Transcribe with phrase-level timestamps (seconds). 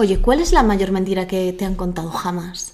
[0.00, 2.72] Oye, ¿cuál es la mayor mentira que te han contado jamás?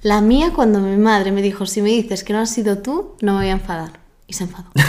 [0.00, 3.14] La mía cuando mi madre me dijo, si me dices que no has sido tú,
[3.20, 4.00] no me voy a enfadar.
[4.26, 4.70] Y se enfadó.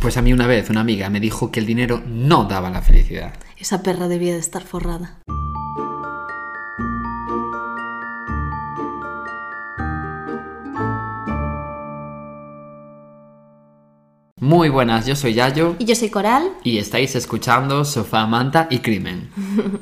[0.00, 2.82] Pues a mí una vez una amiga me dijo que el dinero no daba la
[2.82, 3.34] felicidad.
[3.56, 5.18] Esa perra debía de estar forrada.
[14.38, 16.52] Muy buenas, yo soy Yayo Y yo soy Coral.
[16.62, 19.30] y estáis escuchando Sofá, Manta y Crimen.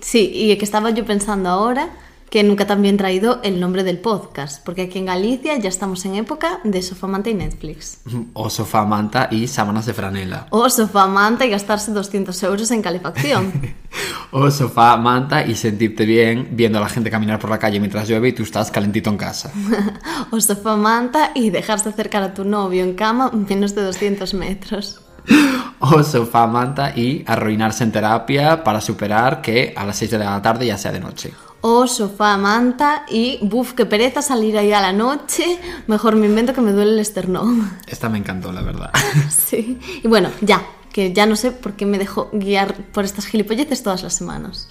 [0.00, 1.88] Sí, y que estaba yo pensando ahora
[2.30, 6.04] que nunca tan bien traído el nombre del podcast, porque aquí en Galicia ya estamos
[6.04, 8.00] en época de Sofamanta y Netflix.
[8.34, 10.46] O Sofá, Manta y sábanas de franela.
[10.50, 13.52] O Sofamanta y gastarse 200 euros en calefacción.
[14.30, 18.06] O sofá, manta y sentirte bien viendo a la gente caminar por la calle mientras
[18.06, 19.50] llueve y tú estás calentito en casa.
[20.30, 25.00] o Sofamanta y dejarse acercar a tu novio en cama menos de 200 metros.
[25.80, 30.42] O sofá, manta y arruinarse en terapia para superar que a las 6 de la
[30.42, 31.32] tarde ya sea de noche.
[31.60, 35.44] O sofá, manta y, buf, qué pereza salir ahí a la noche.
[35.86, 37.78] Mejor me invento que me duele el esternón.
[37.86, 38.90] Esta me encantó, la verdad.
[39.28, 39.78] Sí.
[40.02, 43.82] Y bueno, ya, que ya no sé por qué me dejo guiar por estas gilipolleces
[43.82, 44.68] todas las semanas.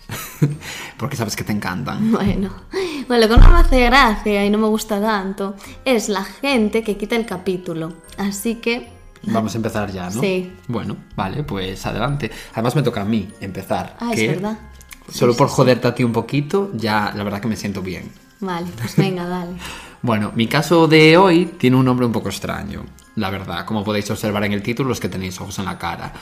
[0.98, 2.12] Porque sabes que te encantan.
[2.12, 2.52] Bueno,
[3.08, 6.84] bueno, lo que no me hace gracia y no me gusta tanto es la gente
[6.84, 7.94] que quita el capítulo.
[8.18, 10.22] Así que, Vamos a empezar ya, ¿no?
[10.22, 10.52] Sí.
[10.68, 12.30] Bueno, vale, pues adelante.
[12.54, 13.98] Además me toca a mí empezar.
[14.00, 14.58] ah, es que verdad.
[15.12, 15.56] Solo Sí, por sí.
[15.56, 18.12] joderte a ti un poquito, ya la verdad que me siento bien.
[18.40, 19.52] Vale, pues venga, dale.
[20.02, 24.10] Bueno, mi caso de hoy tiene un nombre un poco extraño, la verdad, como podéis
[24.12, 26.14] observar en el título los que tenéis ojos en la cara.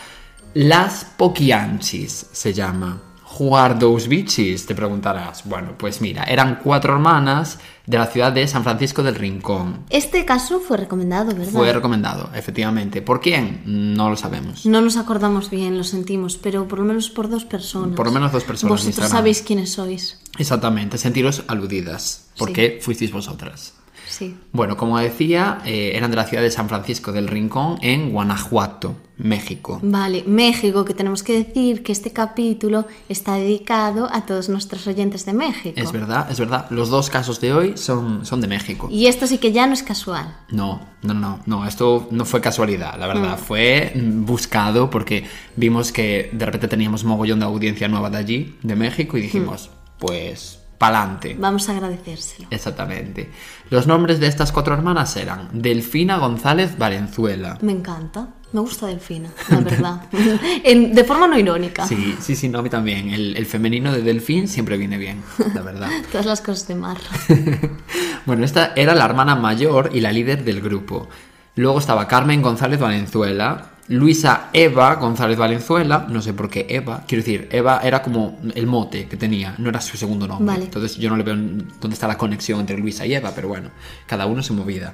[0.53, 3.01] Las Poquianchis se llama.
[3.35, 5.43] Jugar dos bichis, te preguntarás.
[5.43, 9.83] Bueno, pues mira, eran cuatro hermanas de la ciudad de San Francisco del Rincón.
[9.89, 11.51] Este caso fue recomendado, ¿verdad?
[11.51, 13.01] Fue recomendado, efectivamente.
[13.01, 13.61] ¿Por quién?
[13.65, 14.65] No lo sabemos.
[14.65, 17.97] No nos acordamos bien, lo sentimos, pero por lo menos por dos personas.
[17.97, 20.17] Por lo menos dos personas Vosotros sabéis quiénes sois.
[20.37, 23.73] Exactamente, sentiros aludidas, porque fuisteis vosotras.
[24.17, 24.33] Sí.
[24.53, 28.95] Bueno, como decía, eh, eran de la ciudad de San Francisco del Rincón, en Guanajuato,
[29.17, 29.81] México.
[29.83, 35.25] Vale, México, que tenemos que decir que este capítulo está dedicado a todos nuestros oyentes
[35.25, 35.73] de México.
[35.75, 36.67] Es verdad, es verdad.
[36.69, 38.87] Los dos casos de hoy son, son de México.
[38.89, 40.33] Y esto sí que ya no es casual.
[40.49, 43.37] No, no, no, no, esto no fue casualidad, la verdad.
[43.37, 45.25] Fue mm, buscado porque
[45.57, 49.71] vimos que de repente teníamos mogollón de audiencia nueva de allí, de México, y dijimos,
[49.99, 51.35] pues, pa'lante.
[51.39, 52.47] Vamos a agradecérselo.
[52.51, 53.29] Exactamente.
[53.69, 57.57] Los nombres de estas cuatro hermanas eran Delfina González Valenzuela.
[57.61, 58.27] Me encanta.
[58.51, 60.01] Me gusta Delfina, la verdad.
[60.63, 61.85] En- de forma no irónica.
[61.85, 63.09] Sí, sí, sí, no, a mí también.
[63.09, 65.21] El, el femenino de Delfín siempre viene bien,
[65.53, 65.89] la verdad.
[66.11, 66.97] Todas las cosas de mar.
[68.25, 71.09] bueno, esta era la hermana mayor y la líder del grupo.
[71.55, 77.23] Luego estaba Carmen González Valenzuela, Luisa Eva González Valenzuela, no sé por qué Eva, quiero
[77.23, 80.53] decir, Eva era como el mote que tenía, no era su segundo nombre.
[80.53, 80.65] Vale.
[80.65, 83.69] Entonces yo no le veo dónde está la conexión entre Luisa y Eva, pero bueno,
[84.07, 84.93] cada uno se movida.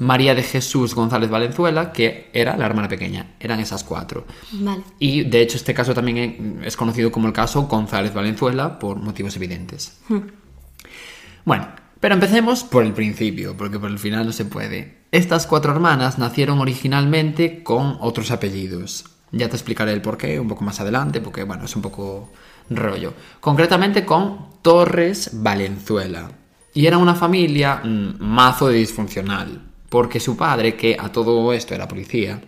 [0.00, 4.26] María de Jesús González Valenzuela, que era la hermana pequeña, eran esas cuatro.
[4.52, 4.82] Vale.
[4.98, 9.36] Y de hecho este caso también es conocido como el caso González Valenzuela por motivos
[9.36, 10.00] evidentes.
[11.44, 11.68] Bueno,
[12.02, 15.02] pero empecemos por el principio, porque por el final no se puede.
[15.12, 19.04] Estas cuatro hermanas nacieron originalmente con otros apellidos.
[19.30, 22.32] Ya te explicaré el porqué un poco más adelante, porque bueno, es un poco
[22.68, 23.14] rollo.
[23.38, 26.28] Concretamente con Torres Valenzuela.
[26.74, 31.72] Y era una familia mm, mazo de disfuncional, porque su padre, que a todo esto
[31.72, 32.42] era policía,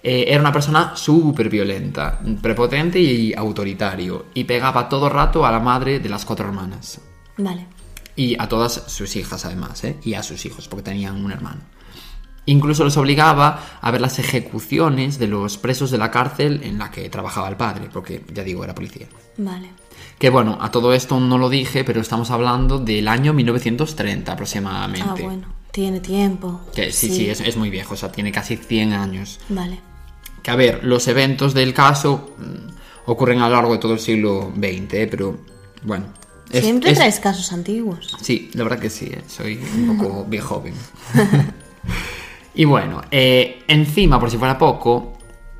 [0.00, 5.58] eh, era una persona súper violenta, prepotente y autoritario, y pegaba todo rato a la
[5.58, 7.00] madre de las cuatro hermanas.
[7.36, 7.66] Vale.
[8.16, 9.96] Y a todas sus hijas, además, ¿eh?
[10.02, 11.60] Y a sus hijos, porque tenían un hermano.
[12.46, 16.90] Incluso los obligaba a ver las ejecuciones de los presos de la cárcel en la
[16.90, 19.08] que trabajaba el padre, porque, ya digo, era policía.
[19.36, 19.70] Vale.
[20.18, 25.22] Que bueno, a todo esto no lo dije, pero estamos hablando del año 1930 aproximadamente.
[25.22, 25.48] Ah, bueno.
[25.72, 26.62] Tiene tiempo.
[26.74, 29.40] Que sí, sí, es, es muy viejo, o sea, tiene casi 100 años.
[29.50, 29.80] Vale.
[30.42, 33.98] Que a ver, los eventos del caso mm, ocurren a lo largo de todo el
[33.98, 35.08] siglo XX, ¿eh?
[35.10, 35.36] pero
[35.82, 36.06] bueno.
[36.50, 38.14] Es- Siempre es- traes casos antiguos.
[38.22, 39.22] Sí, la verdad que sí, ¿eh?
[39.26, 40.74] soy un poco viejo joven.
[42.54, 45.18] y bueno, eh, encima, por si fuera poco,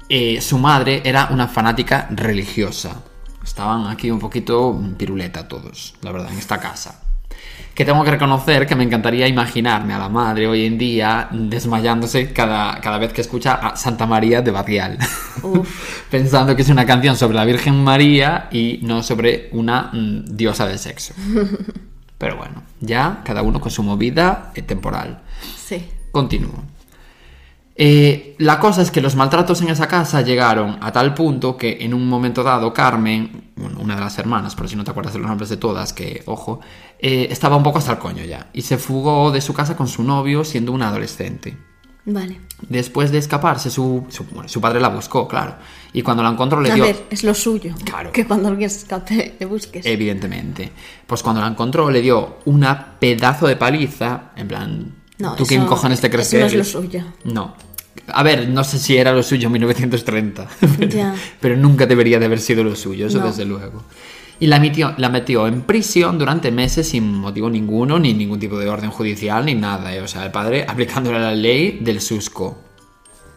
[0.08, 3.02] eh, su madre era una fanática religiosa.
[3.42, 7.02] Estaban aquí un poquito piruleta todos, la verdad, en esta casa.
[7.76, 12.32] Que tengo que reconocer que me encantaría imaginarme a la madre hoy en día desmayándose
[12.32, 14.98] cada, cada vez que escucha a Santa María de Badial.
[16.10, 20.66] Pensando que es una canción sobre la Virgen María y no sobre una mm, diosa
[20.66, 21.12] del sexo.
[22.16, 25.20] Pero bueno, ya cada uno con su movida eh, temporal.
[25.54, 25.86] Sí.
[26.10, 26.64] Continúo.
[27.78, 31.76] Eh, la cosa es que los maltratos en esa casa llegaron a tal punto que
[31.82, 35.18] en un momento dado Carmen, una de las hermanas, por si no te acuerdas de
[35.18, 36.60] los nombres de todas, que ojo,
[36.98, 39.88] eh, estaba un poco hasta el coño ya y se fugó de su casa con
[39.88, 41.56] su novio siendo una adolescente.
[42.08, 42.40] Vale.
[42.68, 45.56] Después de escaparse, su, su, bueno, su padre la buscó, claro.
[45.92, 46.84] Y cuando la encontró le A dio...
[46.84, 47.74] ver, es lo suyo.
[47.84, 48.12] Claro.
[48.12, 49.84] Que cuando alguien se escape le busques.
[49.84, 50.70] Evidentemente.
[51.04, 54.94] Pues cuando la encontró le dio una pedazo de paliza, en plan...
[55.18, 57.02] No, ¿Tú qué cojones te crees eso no es lo suyo.
[57.24, 57.56] No.
[58.08, 60.46] A ver, no sé si era lo suyo en 1930,
[60.78, 61.14] pero, Ya.
[61.40, 63.26] pero nunca debería de haber sido lo suyo, eso No.
[63.26, 63.82] desde luego.
[64.38, 68.58] Y la metió, la metió en prisión durante meses sin motivo ninguno, ni ningún tipo
[68.58, 69.94] de orden judicial, ni nada.
[69.94, 70.02] ¿eh?
[70.02, 72.58] O sea, el padre aplicándole la ley del susco.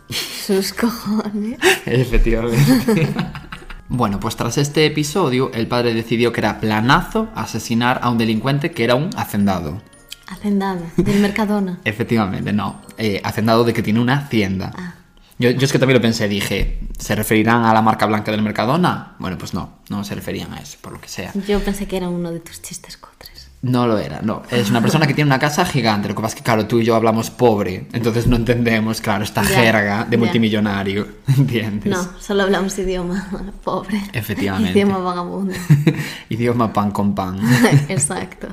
[0.09, 1.57] Sus cojones.
[1.85, 3.07] Efectivamente.
[3.87, 8.71] bueno, pues tras este episodio, el padre decidió que era planazo asesinar a un delincuente
[8.71, 9.81] que era un hacendado.
[10.27, 10.81] Hacendado.
[10.97, 11.79] Del Mercadona.
[11.85, 12.81] Efectivamente, no.
[12.97, 14.71] Eh, hacendado de que tiene una hacienda.
[14.75, 14.95] Ah.
[15.39, 18.41] Yo, yo es que también lo pensé, dije, ¿se referirán a la marca blanca del
[18.41, 19.15] Mercadona?
[19.19, 21.31] Bueno, pues no, no se referían a eso, por lo que sea.
[21.47, 23.47] Yo pensé que era uno de tus chistes cotres.
[23.61, 24.43] No lo era, no.
[24.51, 26.07] Es una persona que tiene una casa gigante.
[26.09, 29.23] Lo que pasa es que, claro, tú y yo hablamos pobre, entonces no entendemos, claro,
[29.23, 30.17] esta Ya, jerga de ya.
[30.17, 31.07] multimillonario,
[31.37, 31.89] ¿entiendes?
[31.91, 33.29] No, solo hablamos idioma
[33.63, 34.01] pobre.
[34.11, 34.71] Efectivamente.
[34.77, 35.53] Idioma vagabundo.
[36.29, 37.39] Idioma pan con pan.
[37.87, 38.47] Exacto.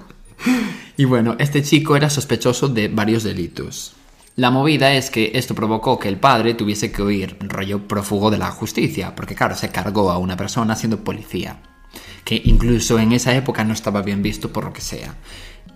[0.97, 3.96] Y bueno, este chico era sospechoso de varios delitos.
[4.37, 8.37] La movida es que esto provocó que el padre tuviese que huir, rollo prófugo de
[8.39, 11.57] la justicia, porque claro, se cargó a una persona siendo policía,
[12.25, 15.15] que incluso en esa época no estaba bien visto por lo que sea.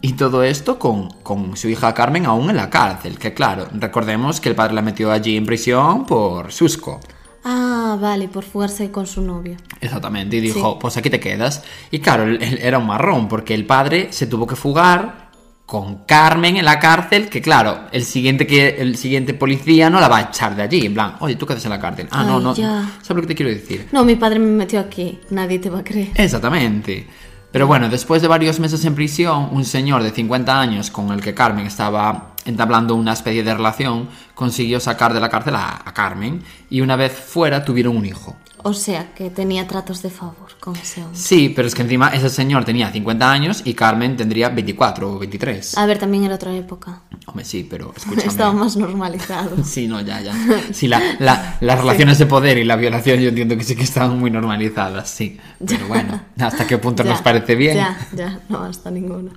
[0.03, 4.41] Y todo esto con, con su hija Carmen aún en la cárcel, que claro, recordemos
[4.41, 7.01] que el padre la metió allí en prisión por susco.
[7.45, 9.57] Ah, vale, por fugarse con su novio.
[9.81, 11.65] Exactamente, y dijo, pues aquí te quedas.
[11.91, 15.30] Y claro, él- él era un marrón, porque el padre se tuvo que fugar
[15.71, 20.09] con Carmen en la cárcel, que claro, el siguiente, que, el siguiente policía no la
[20.09, 22.09] va a echar de allí, en plan, oye, tú quedas en la cárcel.
[22.11, 22.91] Ah, no, no, ya.
[23.03, 23.87] ¿sabes lo que te quiero decir?
[23.93, 25.21] No, mi padre me metió aquí.
[25.31, 26.09] Nadie te va a creer.
[26.17, 27.07] Exactamente.
[27.53, 31.21] Pero bueno, después de varios meses en prisión, un señor de 50 años con el
[31.21, 35.95] que Carmen estaba entablando una especie de relación, consiguió sacar de la cárcel a, a
[35.95, 38.37] Carmen y una vez fuera tuvieron un hijo.
[38.63, 41.19] O sea, que tenía tratos de favor con ese hombre.
[41.19, 45.19] Sí, pero es que encima ese señor tenía 50 años y Carmen tendría 24 o
[45.19, 45.79] 23.
[45.79, 47.01] A ver, también era otra época.
[47.27, 48.27] Hombre, sí, pero escúchame.
[48.27, 49.57] Estaba más normalizado.
[49.65, 50.35] Sí, no, ya, ya.
[50.73, 53.83] Sí, la, la- las relaciones de poder y la violación yo entiendo que sí que
[53.85, 55.39] estaban muy normalizadas, sí.
[55.67, 57.77] Pero bueno, ¿hasta qué punto Ya, nos parece bien?
[57.77, 59.31] Ya, ya, no, hasta ninguno.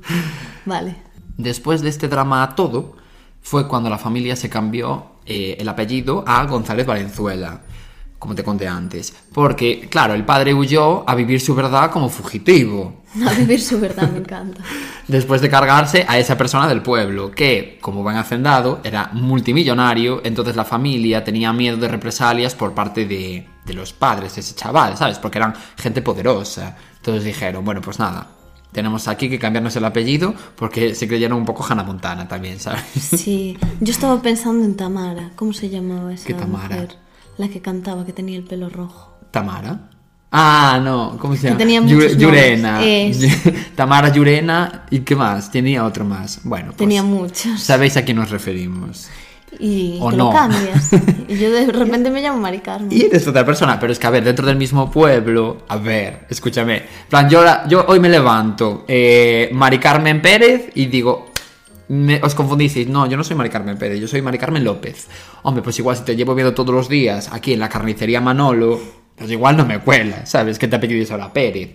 [0.65, 0.95] Vale.
[1.37, 2.97] Después de este drama todo,
[3.41, 7.61] fue cuando la familia se cambió eh, el apellido a González Valenzuela,
[8.23, 9.13] como te conté antes.
[9.33, 13.03] Porque, claro, el padre huyó a vivir su verdad como fugitivo.
[13.27, 14.63] A vivir su verdad me encanta.
[15.09, 20.55] Después de cargarse a esa persona del pueblo, que, como buen hacendado, era multimillonario, entonces
[20.55, 24.95] la familia tenía miedo de represalias por parte de, de los padres de ese chaval,
[24.95, 25.19] ¿sabes?
[25.19, 26.77] Porque eran gente poderosa.
[26.95, 28.25] Entonces dijeron, bueno, pues nada,
[28.71, 32.83] tenemos aquí que cambiarnos el apellido porque se creyeron un poco Hannah Montana también, ¿sabes?
[32.95, 35.31] Sí, yo estaba pensando en Tamara.
[35.35, 36.75] ¿Cómo se llamaba esa ¿Qué Tamara?
[36.75, 37.02] mujer?
[37.37, 39.13] La que cantaba, que tenía el pelo rojo.
[39.31, 39.89] Tamara.
[40.31, 41.57] Ah, no, ¿cómo se llama?
[41.59, 42.73] tenía Yu- muchos Yurena.
[42.73, 43.27] nombres.
[43.75, 44.83] Tamara Yurena.
[44.89, 45.51] ¿Y qué más?
[45.51, 46.39] Tenía otro más.
[46.43, 47.59] Bueno, pues, Tenía muchos.
[47.61, 49.09] Sabéis a quién nos referimos.
[49.59, 50.25] Y O que no.
[50.29, 50.89] lo cambias.
[51.27, 52.91] Y yo de repente me llamo Mari Carmen.
[52.91, 56.25] Y eres otra persona, pero es que, a ver, dentro del mismo pueblo, a ver,
[56.29, 56.77] escúchame.
[56.77, 61.31] En plan, yo, yo hoy me levanto, eh, Mari Carmen Pérez, y digo,
[61.89, 65.07] me- os confundisteis, no, yo no soy Mari Carmen Pérez, yo soy Mari Carmen López.
[65.43, 68.79] Hombre, pues igual si te llevo viendo todos los días aquí en la carnicería Manolo,
[69.15, 70.57] pues igual no me cuela, ¿sabes?
[70.59, 71.71] Que te apellido es ahora Pérez.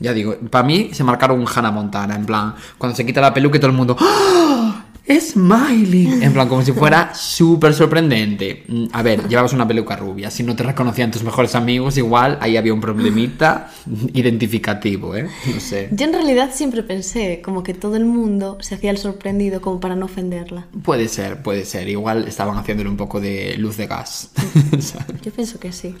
[0.00, 3.32] Ya digo, para mí se marcaron un Hannah Montana, en plan, cuando se quita la
[3.32, 4.71] peluca y todo el mundo, ¡Ah!
[5.04, 6.22] ¡Es Miley!
[6.22, 8.64] En plan, como si fuera súper sorprendente.
[8.68, 10.30] Mm, A ver, llevabas una peluca rubia.
[10.30, 13.70] Si no te reconocían tus mejores amigos, igual ahí había un problemita
[14.14, 15.28] identificativo, ¿eh?
[15.52, 15.88] No sé.
[15.90, 19.80] Yo en realidad siempre pensé como que todo el mundo se hacía el sorprendido como
[19.80, 20.66] para no ofenderla.
[20.82, 21.88] Puede ser, puede ser.
[21.88, 24.30] Igual estaban haciéndole un poco de luz de gas.
[25.22, 25.94] Yo pienso que sí.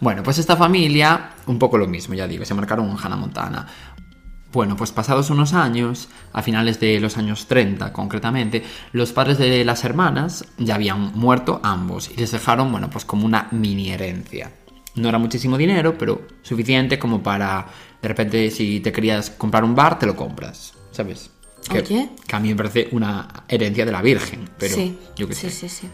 [0.00, 3.66] Bueno, pues esta familia, un poco lo mismo, ya digo, se marcaron un Hannah Montana.
[4.54, 9.64] Bueno, pues pasados unos años, a finales de los años 30 concretamente, los padres de
[9.64, 14.52] las hermanas ya habían muerto ambos y les dejaron, bueno, pues como una mini herencia.
[14.94, 17.66] No era muchísimo dinero, pero suficiente como para,
[18.00, 21.32] de repente, si te querías comprar un bar, te lo compras, ¿sabes?
[21.68, 22.10] Que, Oye.
[22.24, 25.50] que a mí me parece una herencia de la Virgen, pero sí, yo qué sí,
[25.50, 25.68] sé.
[25.68, 25.88] sí, sí.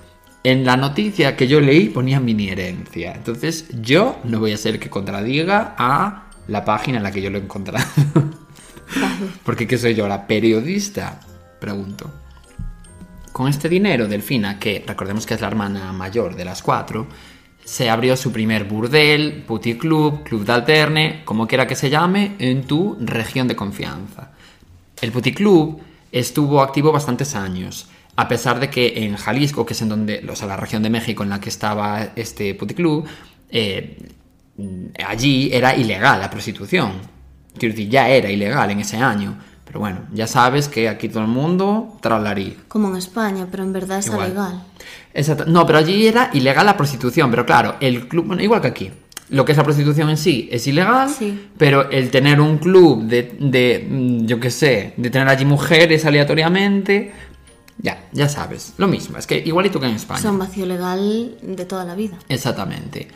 [0.44, 3.14] En la noticia que yo leí ponía mini herencia.
[3.14, 7.30] Entonces yo no voy a ser que contradiga a la página en la que yo
[7.30, 7.86] lo he encontrado.
[9.44, 10.08] Porque ¿qué soy yo?
[10.08, 11.20] ¿La periodista?
[11.60, 12.10] Pregunto.
[13.32, 17.06] con este dinero, Delfina, que recordemos que es la hermana mayor de las cuatro,
[17.64, 22.64] se abrió su primer burdel, puticlub, club de alterne, como quiera que se llame, en
[22.64, 24.32] tu región de confianza.
[25.00, 25.80] El puticlub
[26.10, 30.34] estuvo activo bastantes años, a pesar de que en Jalisco, que es en donde, o
[30.34, 33.06] sea, la región de México en la que estaba este puticlub,
[33.48, 33.96] eh,
[35.06, 37.19] allí era ilegal la prostitución.
[37.60, 39.38] Quiero decir, ya era ilegal en ese año.
[39.64, 42.56] Pero bueno, ya sabes que aquí todo el mundo tralarí.
[42.66, 44.30] Como en España, pero en verdad es Igual.
[44.30, 44.62] legal.
[45.14, 45.44] Exacto.
[45.46, 48.90] No, pero allí era ilegal la prostitución, pero claro, el club, bueno, igual que aquí.
[49.28, 51.50] Lo que es la prostitución en sí es ilegal, Sí.
[51.56, 56.04] pero el tener un club de, de, mm, yo qué sé, de tener allí mujeres
[56.04, 57.12] aleatoriamente,
[57.78, 60.18] ya, ya sabes, lo mismo, es que igualito que en España.
[60.18, 62.18] Es un vacío legal de toda la vida.
[62.28, 63.06] Exactamente.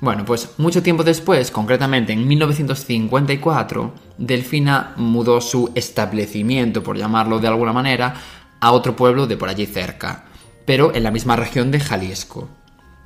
[0.00, 7.48] Bueno, pues mucho tiempo después, concretamente en 1954, Delfina mudó su establecimiento, por llamarlo de
[7.48, 8.14] alguna manera,
[8.60, 10.24] a otro pueblo de por allí cerca,
[10.66, 12.48] pero en la misma región de Jalisco.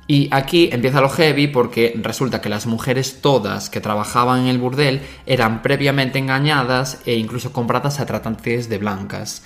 [0.05, 4.57] Y aquí empieza lo heavy porque resulta que las mujeres todas que trabajaban en el
[4.57, 9.43] burdel eran previamente engañadas e incluso compradas a tratantes de blancas.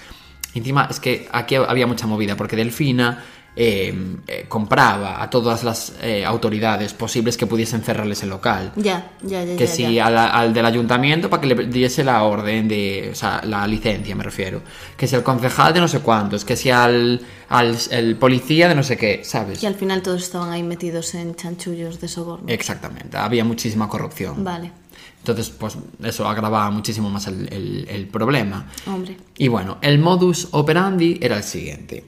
[0.56, 3.24] Encima es que aquí había mucha movida porque Delfina
[3.56, 3.94] eh,
[4.28, 8.72] eh, compraba a todas las eh, autoridades posibles que pudiesen cerrarles el local.
[8.76, 9.56] Ya, ya, ya.
[9.56, 10.08] Que ya, si ya.
[10.08, 14.16] al, al del ayuntamiento para que le diese la orden de, o sea, la licencia
[14.16, 14.62] me refiero.
[14.98, 18.76] Que si al concejal de no sé cuántos, que si al, al el policía de
[18.76, 19.64] no sé qué, ¿sabes?
[19.64, 22.46] Y al final todos estaban ahí metidos en chanchullos de soborno.
[22.50, 24.44] Exactamente, había muchísima corrupción.
[24.44, 24.72] Vale,
[25.20, 28.68] Entonces, pues eso agravaba muchísimo más el, el- el problema.
[28.86, 29.18] hombre.
[29.38, 32.04] Y bueno, el modus operandi era el siguiente.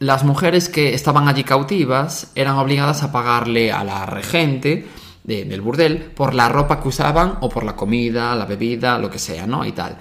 [0.00, 4.88] Las mujeres que estaban allí cautivas eran obligadas a pagarle a la regente
[5.24, 9.10] de- del burdel por la ropa que usaban o por la comida, la bebida, lo
[9.10, 9.64] que sea, ¿no?
[9.64, 9.98] Y tal.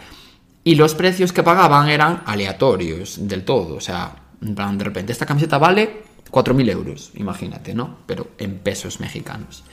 [0.64, 3.76] Y los precios que pagaban eran aleatorios del todo.
[3.76, 7.98] O sea, de repente, esta camiseta vale 4.000 euros, imagínate, ¿no?
[8.06, 9.66] Pero en pesos mexicanos.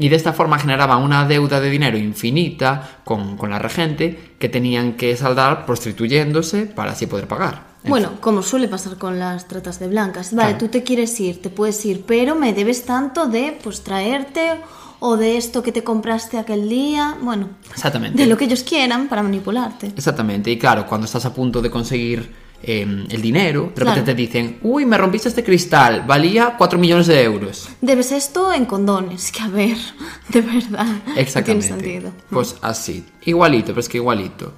[0.00, 4.48] Y de esta forma generaban una deuda de dinero infinita con, con la regente que
[4.48, 7.67] tenían que saldar prostituyéndose para así poder pagar.
[7.84, 10.34] En Bueno, como suele pasar con las tratas de blancas.
[10.34, 10.58] Vale, Claro.
[10.66, 14.60] tú te quieres ir, te puedes ir, pero me debes tanto de pues traerte
[15.00, 17.16] o de esto que te compraste aquel día.
[17.22, 18.20] Bueno, Exactamente.
[18.20, 19.86] de lo que ellos quieran para manipularte.
[19.96, 20.50] Exactamente.
[20.50, 24.04] Y claro, cuando estás a punto de conseguir eh, el dinero, de repente Claro.
[24.04, 27.68] te dicen, uy, me rompiste este cristal, valía 4 millones de euros.
[27.80, 29.76] Debes esto en condones, que a ver,
[30.30, 30.84] de verdad.
[30.86, 31.68] No tiene Exactamente.
[31.68, 32.10] sentido.
[32.28, 34.52] Pues así, igualito, pero es que igualito.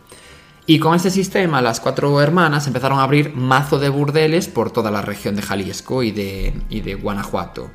[0.71, 4.93] Y con este sistema, las cuatro hermanas empezaron a abrir mazo de burdeles por toda
[4.93, 7.73] la región de Jalisco y de, y de Guanajuato.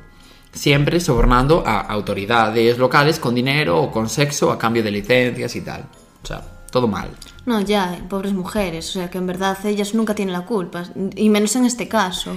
[0.50, 5.60] Siempre sobornando a autoridades locales con dinero o con sexo a cambio de licencias y
[5.60, 5.84] tal.
[6.22, 7.10] O sea, todo mal.
[7.44, 10.84] No, ya, pobres mujeres, o sea que en verdad ellas nunca tienen la culpa,
[11.16, 12.34] y menos en este caso.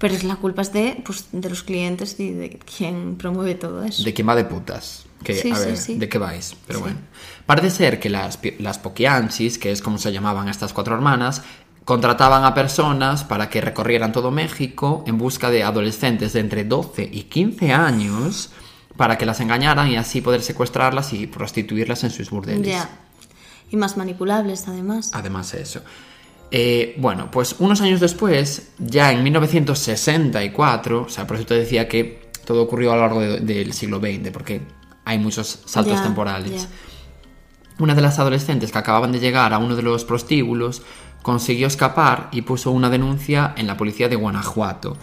[0.00, 3.84] Pero es la culpa es de, pues, de los clientes y de quien promueve todo
[3.84, 4.02] eso.
[4.02, 5.04] De quién va de putas.
[5.22, 5.94] Que, Sí, a sí, ver, sí.
[5.98, 6.56] ¿de qué vais?
[6.66, 6.96] Pero bueno.
[7.46, 11.42] Parece ser que las, las poquianchis, que es como se llamaban estas cuatro hermanas,
[11.84, 17.08] contrataban a personas para que recorrieran todo México en busca de adolescentes de entre 12
[17.10, 18.50] y 15 años
[18.96, 22.66] para que las engañaran y así poder secuestrarlas y prostituirlas en sus burdeles.
[22.66, 22.88] Ya.
[23.70, 25.10] Y más manipulables, además.
[25.14, 25.82] Además de eso.
[26.52, 31.88] Eh, bueno, pues unos años después, ya en 1964, o sea, por eso te decía
[31.88, 34.60] que todo ocurrió a lo largo de- del siglo XX, porque
[35.10, 36.68] hay muchos saltos temporales.
[37.78, 40.82] Una de las adolescentes que acababan de llegar a uno de los prostíbulos
[41.22, 44.96] consiguió escapar y puso una denuncia en la policía de Guanajuato,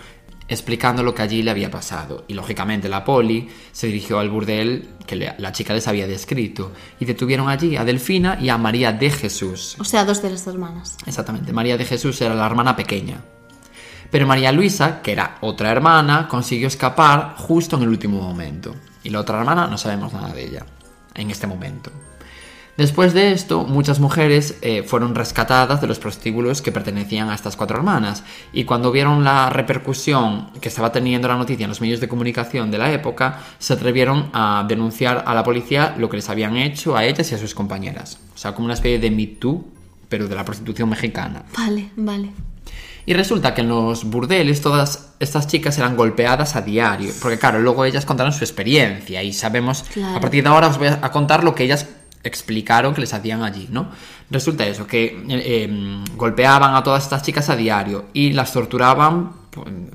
[0.47, 2.23] explicando lo que allí le había pasado.
[2.27, 6.71] Y lógicamente la poli se dirigió al burdel que le- la chica les había descrito
[6.99, 9.75] y detuvieron allí a Delfina y a María de Jesús.
[9.79, 10.97] O sea, dos de las hermanas.
[11.05, 13.21] Exactamente, María de Jesús era la hermana pequeña.
[14.09, 18.73] Pero María Luisa, que era otra hermana, consiguió escapar justo en el último momento.
[19.07, 20.65] Y la otra hermana no sabemos nada de ella
[21.15, 21.91] en este momento.
[22.75, 27.55] Después de esto, muchas mujeres eh, fueron rescatadas de los prostíbulos que pertenecían a estas
[27.55, 28.25] cuatro hermanas.
[28.51, 32.69] Y cuando vieron la repercusión que estaba teniendo la noticia en los medios de comunicación
[32.69, 36.97] de la época, se atrevieron a denunciar a la policía lo que les habían hecho
[36.97, 38.19] a ellas y a sus compañeras.
[38.35, 39.65] O sea, como una especie de Me Too,
[40.09, 41.43] pero de la prostitución mexicana.
[41.57, 42.31] Vale, vale.
[43.07, 47.59] Y resulta que en los burdeles todas estas chicas eran golpeadas a diario, porque claro,
[47.59, 50.17] luego ellas contaron su experiencia y sabemos, Claro.
[50.17, 51.87] a partir de ahora os voy a contar lo que ellas
[52.21, 53.89] explicaron que les hacían allí, ¿no?
[54.29, 59.31] Resulta eso, que eh, eh, golpeaban a todas estas chicas a diario y las torturaban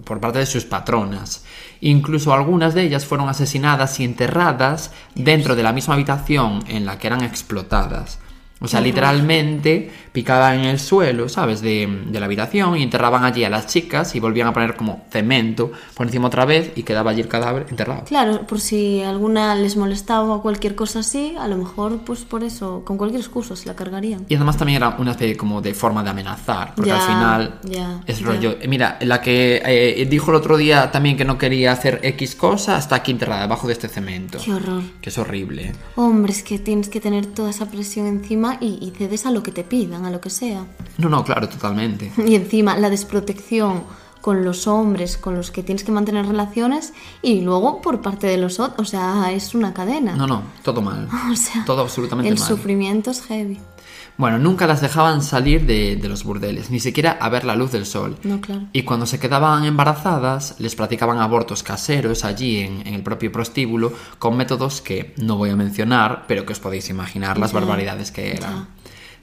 [0.04, 1.45] por, parte de sus patronas.
[1.83, 6.99] Incluso algunas de ellas fueron asesinadas y enterradas dentro de la misma habitación en la
[6.99, 8.19] que eran explotadas.
[8.61, 11.61] O sea, literalmente picaban en el suelo, ¿sabes?
[11.62, 15.04] De, de la habitación y enterraban allí a las chicas y volvían a poner como
[15.11, 18.04] cemento por encima otra vez y quedaba allí el cadáver enterrado.
[18.04, 22.45] Claro, por si alguna les molestaba o cualquier cosa así, a lo mejor pues por
[22.45, 24.26] eso, con cualquier excusa se la cargarían.
[24.28, 27.61] Y además también era una especie como de forma de amenazar, porque Ya, al final
[27.64, 28.26] ya, es ya.
[28.26, 28.57] rollo.
[28.69, 32.76] Mira, la que eh, dijo el otro día también que no quería hacer X cosa
[32.78, 34.38] está aquí enterrada debajo de este cemento.
[34.45, 34.83] Qué horror.
[35.00, 35.73] Que es horrible.
[35.97, 39.42] Hombre, es que tienes que tener toda esa presión encima y, y cedes a lo
[39.42, 40.64] que te pidan, a lo que sea.
[40.99, 42.12] No, no, claro, totalmente.
[42.26, 43.85] Y encima la desprotección
[44.21, 46.92] con los hombres con los que tienes que mantener relaciones
[47.23, 50.14] y luego por parte de los otros, o sea, es una cadena.
[50.14, 51.09] No, no, todo mal.
[51.32, 52.49] O sea, todo absolutamente el mal.
[52.49, 53.59] sufrimiento es heavy.
[54.18, 57.73] Bueno, nunca las dejaban salir de, de los burdeles, ni siquiera a ver la luz
[57.73, 58.16] del sol.
[58.23, 58.64] No, claro.
[58.73, 63.92] Y cuando se quedaban embarazadas, les practicaban abortos caseros allí en, en el propio prostíbulo
[64.18, 68.12] con métodos que no voy a mencionar, pero que os podéis imaginar las Ya, barbaridades
[68.12, 68.52] que eran.
[68.52, 68.66] ya.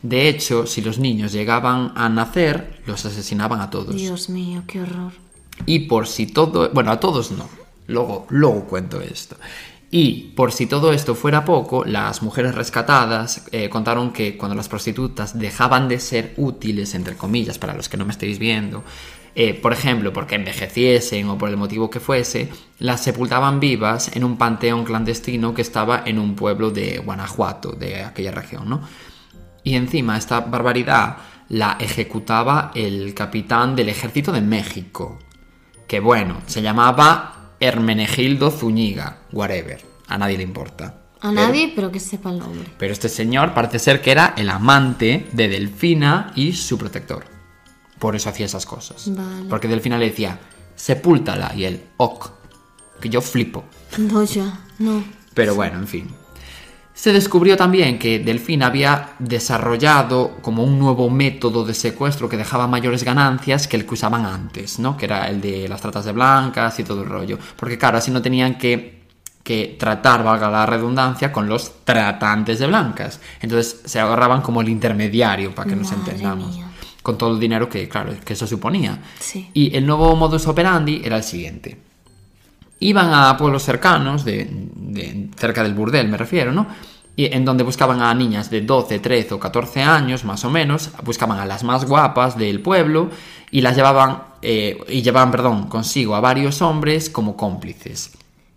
[0.02, 3.96] De hecho, si los niños llegaban a nacer, los asesinaban a todos.
[3.96, 5.14] Dios mío, qué horror.
[5.66, 7.50] Y por si todo, bueno, a todos no.
[7.88, 9.36] Luego, luego cuento esto.
[9.92, 14.70] Y por si todo esto fuera poco, las mujeres rescatadas eh, contaron que cuando las
[14.70, 18.84] prostitutas dejaban de ser útiles, entre comillas, para los que no me estéis viendo,
[19.36, 24.24] eh, por ejemplo, porque envejeciesen o por el motivo que fuese, las sepultaban vivas en
[24.24, 28.82] un panteón clandestino que estaba en un pueblo de Guanajuato, de aquella región, ¿no?
[29.64, 31.18] Y encima esta barbaridad
[31.50, 35.20] la ejecutaba el capitán del ejército de México,
[35.88, 40.96] que bueno, se llamaba Hermenegildo Zúñiga, whatever, a nadie le importa.
[41.22, 42.66] A nadie, pero que sepa el nombre.
[42.78, 47.26] Pero este señor parece ser que era el amante de Delfina y su protector.
[47.98, 49.04] Por eso hacía esas cosas.
[49.14, 49.50] Vale.
[49.50, 50.40] Porque Delfina le decía,
[50.76, 52.32] sepúltala, y él, ok,
[53.02, 53.66] que yo flipo.
[53.98, 55.04] No, ya, no.
[55.34, 56.08] Pero bueno, en fin.
[57.00, 62.68] Se descubrió también que Delfín había desarrollado como un nuevo método de secuestro que dejaba
[62.68, 64.98] mayores ganancias que el que usaban antes, ¿no?
[64.98, 67.40] Que era el de las tratas de blancas y todo el rollo.
[67.56, 69.04] Porque claro, así no tenían que,
[69.44, 73.22] que tratar, valga la redundancia, con los tratantes de blancas.
[73.40, 76.54] Entonces se agarraban como el intermediario, para que nos entendamos.
[76.54, 76.66] mía.
[77.02, 79.00] Con todo el dinero que, claro, que eso suponía.
[79.22, 79.50] Sí.
[79.54, 81.89] Y el nuevo modus operandi era el siguiente
[82.80, 86.68] iban a pueblos cercanos, de, de- cerca del burdel me refiero, ¿no?
[87.16, 90.90] Y en donde buscaban a niñas de 12, 13 o 14 años, más o menos,
[91.04, 93.10] buscaban a las más guapas del pueblo
[93.52, 98.12] y las llevaban, eh, y llevaban, perdón, consigo a varios hombres como cómplices,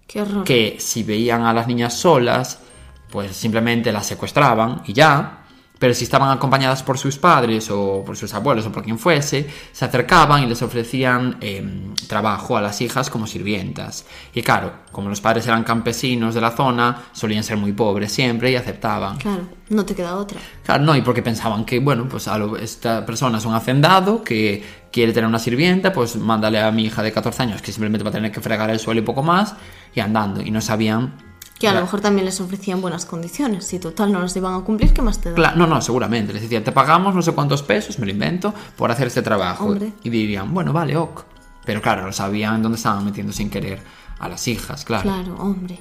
[0.07, 0.45] Qué horror.
[0.45, 2.61] que si veían a las niñas solas,
[3.11, 5.42] pues simplemente las secuestraban y ya.
[5.83, 9.51] Pero si estaban acompañadas por sus padres o por sus abuelos o por quien fuese,
[9.73, 14.07] se acercaban y les ofrecían eh, trabajo a las hijas como sirvientas.
[14.33, 18.53] Y claro, como los padres eran campesinos de la zona, solían ser muy pobres siempre
[18.53, 19.17] y aceptaban.
[19.19, 20.39] Claro, no te queda otra.
[20.63, 24.23] Claro, no, y porque pensaban que, bueno, pues a lo- esta persona es un hacendado
[24.23, 28.05] que quiere tener una sirvienta, pues mándale a mi hija de 14 años que simplemente
[28.05, 29.57] va a tener que fregar el suelo y poco más,
[29.97, 30.43] y andando.
[30.43, 31.32] Y no sabían.
[31.63, 33.67] Que a lo mejor también les ofrecían buenas condiciones.
[33.67, 35.37] Si total no las iban a cumplir, ¿qué más te da?
[35.37, 36.33] Cla- no, no, seguramente.
[36.33, 39.67] Les decían, te pagamos no sé cuántos pesos, me lo invento, por hacer este trabajo.
[39.67, 39.93] Hombre.
[40.03, 41.25] Y dirían, bueno, vale, ok.
[41.65, 43.81] Pero claro, no sabían dónde estaban metiendo sin querer
[44.19, 45.03] a las hijas, claro.
[45.05, 45.79] Claro, hombre.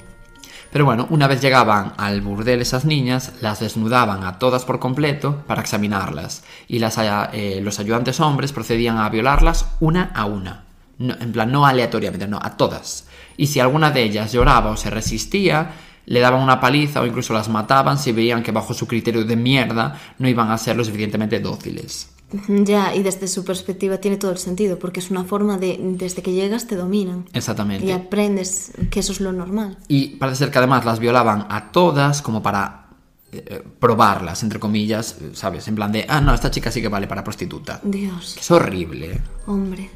[0.72, 5.44] Pero bueno, una vez llegaban al burdel esas niñas, las desnudaban a todas por completo
[5.46, 6.44] para examinarlas.
[6.68, 10.64] Y las, eh, los ayudantes hombres procedían a violarlas una a una.
[10.98, 13.06] No, en plan, no aleatoriamente, no, a todas.
[13.38, 15.72] Y si alguna de ellas lloraba o se resistía,
[16.06, 19.36] le daban una paliza o incluso las mataban si veían que bajo su criterio de
[19.36, 22.10] mierda no iban a ser lo suficientemente dóciles.
[22.48, 26.22] Ya, y desde su perspectiva tiene todo el sentido, porque es una forma de, desde
[26.22, 27.26] que llegas te dominan.
[27.34, 27.86] Exactamente.
[27.86, 29.78] Y aprendes que eso es lo normal.
[29.90, 32.86] Y parece ser que además las violaban a todas como para
[33.34, 35.68] eh, probarlas, entre comillas, ¿sabes?
[35.68, 37.82] En plan de, ah, no, esta chica sí que vale para prostituta.
[37.84, 39.20] Dios, Es horrible.
[39.48, 39.90] hombre.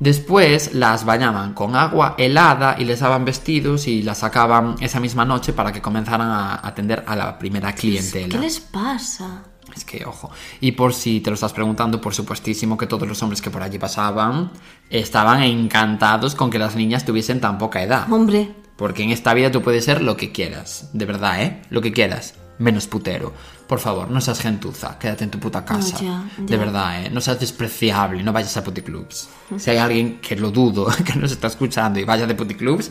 [0.00, 5.24] Después las bañaban con agua helada y les daban vestidos y las sacaban esa misma
[5.24, 8.28] noche para que comenzaran a atender a la primera clientela.
[8.28, 9.42] ¿Qué les pasa?
[9.74, 10.30] Es que, ojo.
[10.60, 13.62] Y por si te lo estás preguntando, por supuestísimo que todos los hombres que por
[13.62, 14.52] allí pasaban
[14.88, 18.10] estaban encantados con que las niñas tuviesen tan poca edad.
[18.10, 20.90] Hombre, Porque en esta vida tú puedes ser lo que quieras.
[20.92, 21.62] De verdad, ¿eh?
[21.70, 22.34] Lo que quieras.
[22.58, 23.34] Menos putero.
[23.68, 24.98] Por favor, no seas gentuza.
[24.98, 25.98] Quédate en tu puta casa.
[26.00, 26.56] ya, De ya.
[26.56, 27.10] verdad, ¿eh?
[27.10, 28.22] No seas despreciable.
[28.22, 29.28] No vayas a puticlubs.
[29.58, 32.90] Si hay alguien que lo dudo, que nos está escuchando y vaya de puticlubs,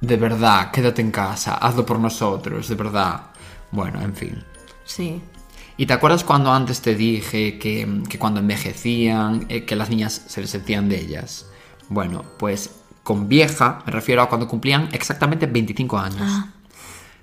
[0.00, 1.54] de verdad, quédate en casa.
[1.54, 2.68] Hazlo por nosotros.
[2.68, 3.22] De verdad.
[3.70, 4.44] Bueno, en fin.
[4.84, 5.22] sí.
[5.76, 10.24] ¿Y te acuerdas cuando antes te dije que, que cuando envejecían, eh, que las niñas
[10.26, 11.46] se dessentían de ellas?
[11.88, 12.68] Bueno, pues
[13.02, 16.20] con vieja me refiero a cuando cumplían exactamente 25 años.
[16.20, 16.48] Ah,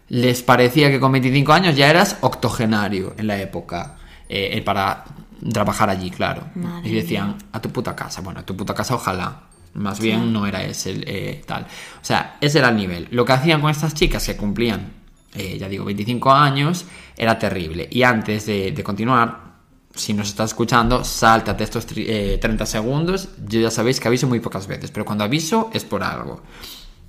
[0.10, 3.98] les parecía que con 25 años ya eras octogenario en la época
[4.30, 5.04] eh, eh, para
[5.52, 6.48] trabajar allí, claro.
[6.56, 8.22] Madre y decían, a tu puta casa.
[8.22, 9.42] Bueno, a tu puta casa ojalá.
[9.74, 11.64] Más bien no era ese eh, tal.
[11.64, 13.08] O sea, ese era el nivel.
[13.12, 14.92] Lo que hacían con estas chicas que cumplían,
[15.36, 17.88] eh, ya digo, 25 años, era terrible.
[17.92, 19.48] Y antes de, de continuar,
[19.94, 23.30] si nos estás escuchando, sáltate estos eh, 30 segundos.
[23.46, 26.42] Yo ya sabéis que aviso muy pocas veces, pero cuando aviso es por algo.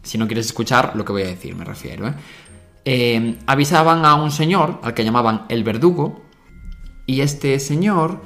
[0.03, 2.09] Si no quieres escuchar lo que voy a decir, me refiero.
[2.09, 2.15] ¿eh?
[2.91, 6.25] Eh, avisaban a un señor al que llamaban el verdugo,
[7.05, 8.23] y este señor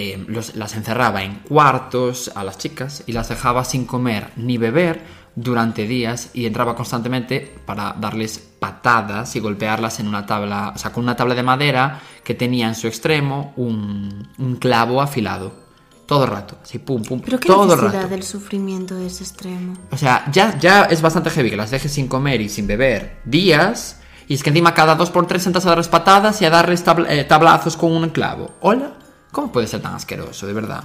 [0.00, 4.56] eh, los- las encerraba en cuartos a las chicas y las dejaba sin comer ni
[4.56, 5.02] beber
[5.34, 10.92] durante días y entraba constantemente para darles patadas y golpearlas en una tabla, o sea,
[10.92, 15.66] con una tabla de madera que tenía en su extremo un, un clavo afilado.
[16.06, 18.08] Todo el rato, así pum, pum, Pero qué todo el rato.
[18.08, 19.74] del sufrimiento es extremo.
[19.90, 23.18] O sea, ya, ya es bastante heavy que las dejes sin comer y sin beber
[23.26, 23.97] días.
[24.28, 26.84] Y es que encima cada dos por tres entras a darles patadas y a darles
[27.08, 28.56] eh, tablazos con un clavo.
[28.60, 28.92] ¿Hola?
[29.32, 30.84] ¿Cómo puede ser tan asqueroso, de verdad?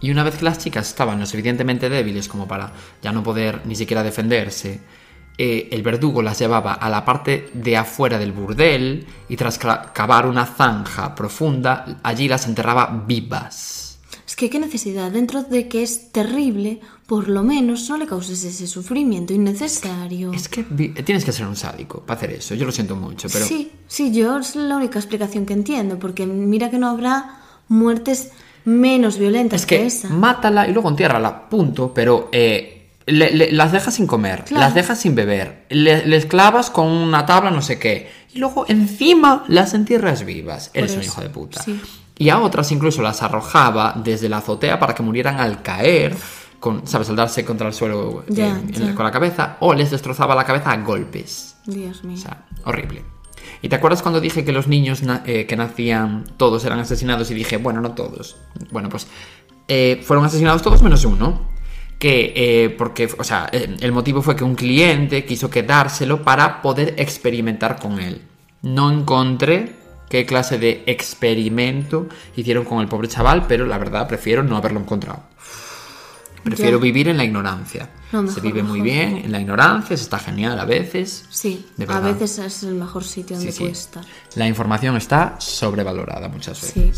[0.00, 2.72] Y una vez que las chicas estaban lo suficientemente débiles como para
[3.02, 4.80] ya no poder ni siquiera defenderse,
[5.36, 10.26] eh, el verdugo las llevaba a la parte de afuera del burdel y tras cavar
[10.26, 13.83] una zanja profunda, allí las enterraba vivas.
[14.34, 18.42] Es que qué necesidad, dentro de que es terrible, por lo menos no le causes
[18.42, 20.32] ese sufrimiento innecesario.
[20.32, 22.56] Es que tienes que ser un sádico para hacer eso.
[22.56, 23.44] Yo lo siento mucho, pero...
[23.46, 28.32] Sí, sí, yo es la única explicación que entiendo, porque mira que no habrá muertes
[28.64, 30.08] menos violentas Es que esa.
[30.08, 31.94] mátala y luego entiérrala, punto.
[31.94, 34.64] Pero eh, le- le- las dejas sin comer, Claro.
[34.64, 38.10] las dejas sin beber, le- les clavas con una tabla, no sé qué.
[38.34, 40.72] Y luego encima las entierras vivas.
[40.74, 41.62] Eres un hijo de puta.
[41.62, 41.80] sí.
[42.18, 46.14] Y a otras incluso las arrojaba desde la azotea para que murieran al caer,
[46.60, 47.08] con, ¿sabes?
[47.10, 50.76] Al darse contra el suelo en- con la cabeza, o les destrozaba la cabeza a
[50.78, 51.56] golpes.
[51.66, 52.16] Dios mío.
[52.16, 53.04] O sea, horrible.
[53.62, 57.30] ¿Y te acuerdas cuando dije que los niños na- eh, que nacían todos eran asesinados
[57.30, 58.36] y dije, bueno, no todos?
[58.70, 59.06] Bueno, pues
[59.68, 61.52] eh, fueron asesinados todos menos uno.
[61.98, 66.94] Que, eh, porque, o sea, el motivo fue que un cliente quiso quedárselo para poder
[66.98, 68.20] experimentar con él.
[68.62, 69.72] No encontré
[70.08, 74.80] qué clase de experimento hicieron con el pobre chaval, pero la verdad prefiero no haberlo
[74.80, 75.22] encontrado.
[76.42, 77.88] Prefiero vivir en la ignorancia.
[78.12, 78.84] No, se mejor, vive muy mejor.
[79.10, 81.24] bien en la ignorancia, se está genial a veces.
[81.30, 83.64] Sí, De a veces es el mejor sitio donde Sí, sí.
[83.64, 84.04] puedes estar.
[84.34, 86.92] La información está sobrevalorada muchas Sí.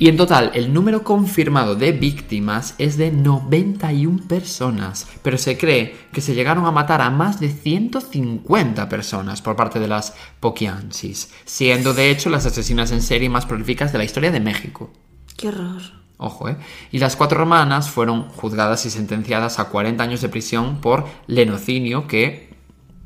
[0.00, 5.96] Y en total, el número confirmado de víctimas es de 91 personas, pero se cree
[6.12, 11.32] que se llegaron a matar a más de 150 personas por parte de las Poquianchis,
[11.44, 14.92] siendo de hecho las asesinas en serie más prolíficas de la historia de México.
[15.36, 15.82] Qué horror.
[16.16, 16.56] Ojo, ¿eh?
[16.92, 22.06] Y las cuatro hermanas fueron juzgadas y sentenciadas a 40 años de prisión por lenocinio,
[22.06, 22.47] que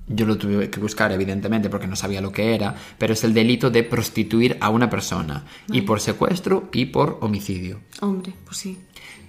[0.07, 3.35] yo lo tuve que buscar, evidentemente, porque no sabía lo que era, pero es el
[3.35, 7.81] delito de prostituir a una persona, y por secuestro y por homicidio.
[8.01, 8.79] Hombre, pues sí.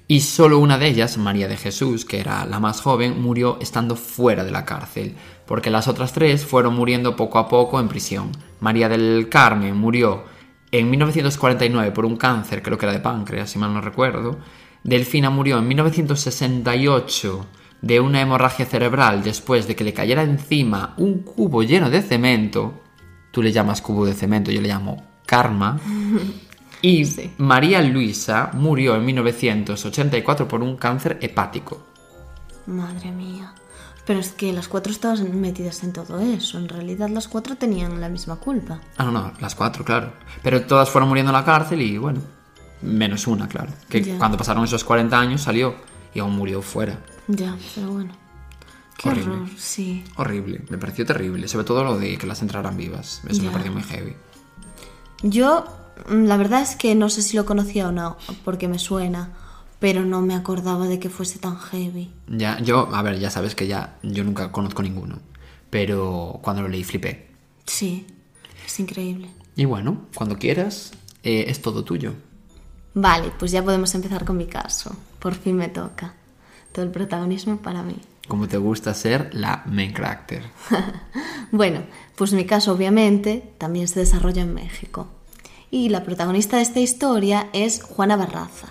[0.08, 3.96] Y solo una de ellas, María de Jesús, que era la más joven, murió estando
[3.96, 8.32] fuera de la cárcel, porque las otras tres fueron muriendo poco a poco en prisión.
[8.60, 10.26] María del Carmen murió
[10.72, 14.40] en 1949 por un cáncer, creo que era de páncreas, si mal no recuerdo.
[14.84, 17.48] Delfina murió en 1968
[17.84, 22.82] de una hemorragia cerebral después de que le cayera encima un cubo lleno de cemento.
[23.32, 25.80] Tú le llamas cubo de cemento, yo le llamo karma.
[26.82, 27.32] Y Sí.
[27.38, 31.82] María Luisa murió en 1984 por un cáncer hepático.
[32.68, 33.54] Madre mía.
[34.06, 36.58] Pero es que las cuatro estaban metidas en todo eso.
[36.58, 38.82] En realidad las cuatro tenían la misma culpa.
[38.98, 40.12] Ah, no, no, las cuatro, claro.
[40.42, 42.20] Pero todas fueron muriendo en la cárcel y bueno,
[42.82, 43.70] menos una, claro.
[43.88, 44.18] Que Ya.
[44.18, 45.76] cuando pasaron esos 40 años salió
[46.14, 46.98] y aún murió fuera.
[47.28, 48.14] Ya, pero bueno.
[48.98, 49.34] Qué Horrible.
[49.34, 50.04] horror, sí.
[50.18, 51.48] Horrible, me pareció terrible.
[51.48, 53.22] Sobre todo lo de que las entraran vivas.
[53.28, 53.52] Eso me Ya.
[53.52, 54.14] pareció muy heavy.
[55.24, 55.66] Yo,
[56.10, 59.32] mm, la verdad es que no sé si lo conocía o no, porque me suena,
[59.80, 62.12] pero no me acordaba de que fuese tan heavy.
[62.28, 65.20] Ya, yo, a ver, ya sabes que ya yo nunca conozco ninguno.
[65.70, 67.32] Pero cuando lo leí flipé.
[67.66, 68.06] Sí,
[68.66, 69.30] es increíble.
[69.56, 70.92] Y bueno, cuando quieras,
[71.24, 72.14] eh, es todo tuyo.
[72.94, 74.96] Vale, pues ya podemos empezar con mi caso.
[75.20, 76.14] Por fin me toca.
[76.74, 77.96] Todo el protagonismo para mí.
[78.28, 80.44] Como te gusta ser la main character.
[81.52, 81.84] Bueno,
[82.16, 85.08] pues mi caso obviamente también se desarrolla en México.
[85.70, 88.70] Y la protagonista de esta historia es Juana Barraza,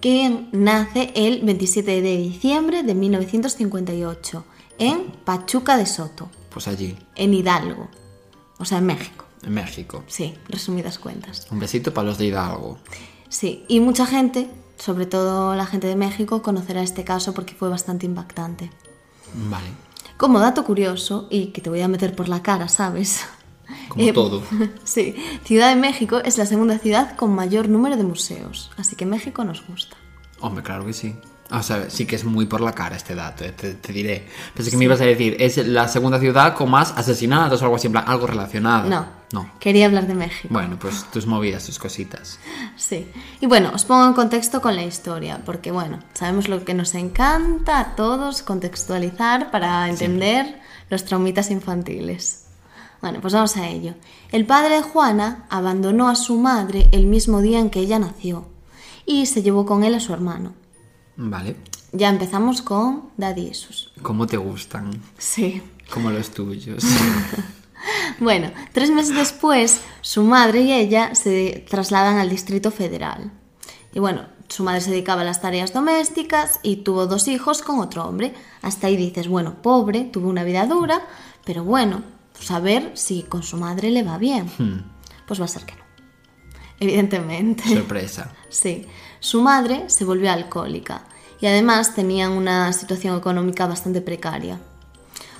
[0.00, 4.44] que nace el 27 de diciembre de 1958
[4.78, 7.88] en Pachuca de Soto, Pues allí, en Hidalgo,
[8.58, 9.24] o sea, en México.
[9.44, 10.02] en México.
[10.08, 11.46] Sí, resumidas cuentas.
[11.52, 12.78] Un besito para los de Hidalgo.
[13.28, 17.68] Sí, y mucha gente, sobre todo la gente de México, conocerá este caso porque fue
[17.68, 18.70] bastante impactante.
[19.48, 19.68] Vale.
[20.16, 23.20] Como dato curioso, y que te voy a meter por la cara, ¿sabes?
[23.88, 24.42] Como Eh, todo.
[24.84, 25.14] Sí,
[25.44, 29.44] Ciudad de México es la segunda ciudad con mayor número de museos, así que México
[29.44, 29.96] nos gusta.
[30.40, 31.14] Hombre, claro que sí.
[31.52, 34.26] O sea, sí que es muy por la cara este dato, eh, te, te diré.
[34.54, 37.76] Pensé que me ibas a decir, es la segunda ciudad con más asesinatos o algo
[37.76, 38.88] así, en plan, algo relacionado.
[38.88, 39.50] No, No.
[39.58, 40.48] quería hablar de México.
[40.52, 42.38] Bueno, pues tus movidas, tus cositas.
[42.76, 43.08] Sí.
[43.40, 46.94] Y bueno, os pongo en contexto con la historia, porque bueno, sabemos lo que nos
[46.94, 52.44] encanta a todos contextualizar para entender los traumitas infantiles.
[53.00, 53.94] Bueno, pues vamos a ello.
[54.30, 58.46] El padre de Juana abandonó a su madre el mismo día en que ella nació
[59.06, 60.52] y se llevó con él a su hermano.
[61.16, 61.56] Vale.
[61.92, 63.90] Ya empezamos con Daddy Issues.
[64.02, 64.90] ¿Cómo te gustan?
[65.18, 65.62] Sí.
[65.92, 66.84] Como los tuyos.
[68.18, 73.32] Bueno, tres meses después, su madre y ella se trasladan al Distrito Federal.
[73.94, 77.80] Y bueno, su madre se dedicaba a las tareas domésticas y tuvo dos hijos con
[77.80, 78.34] otro hombre.
[78.62, 81.00] Hasta ahí dices, bueno, pobre, tuvo una vida dura,
[81.44, 82.02] pero bueno,
[82.34, 84.50] pues a ver si con su madre le va bien.
[85.26, 85.84] Pues va a ser que no.
[86.78, 87.68] Evidentemente.
[87.68, 88.32] Sorpresa.
[88.48, 88.86] Sí,
[89.20, 91.02] su madre se volvió alcohólica
[91.40, 94.58] y además tenían una situación económica bastante precaria.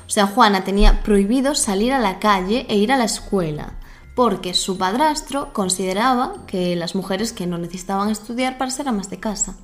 [0.07, 3.75] O sea, Juana tenía prohibido salir a la calle e ir a la escuela
[4.15, 9.21] porque su padrastro consideraba que las mujeres que no necesitaban estudiar para ser amas de
[9.21, 9.55] casa.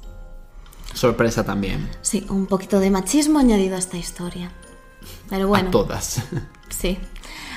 [0.94, 1.90] Sorpresa también.
[2.00, 4.50] Sí, un poquito de machismo añadido a esta historia.
[5.28, 5.68] Pero bueno.
[5.68, 6.22] A todas.
[6.68, 6.98] Sí.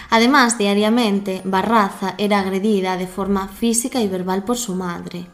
[0.10, 5.28] Además, diariamente, Barraza era agredida de forma física y verbal por su madre.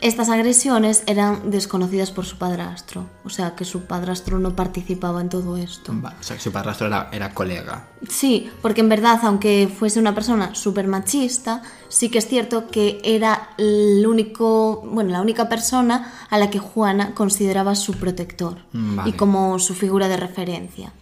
[0.00, 5.28] Estas agresiones eran desconocidas por su padrastro, o sea que su padrastro no participaba en
[5.30, 5.92] todo esto.
[5.92, 7.88] O sea, que su padrastro era, era colega.
[8.08, 13.00] Sí, porque en verdad, aunque fuese una persona súper machista, sí que es cierto que
[13.04, 18.96] era el único, bueno, la única persona a la que Juana consideraba su protector Mm,
[18.96, 19.10] vale.
[19.10, 20.92] y como su figura de referencia.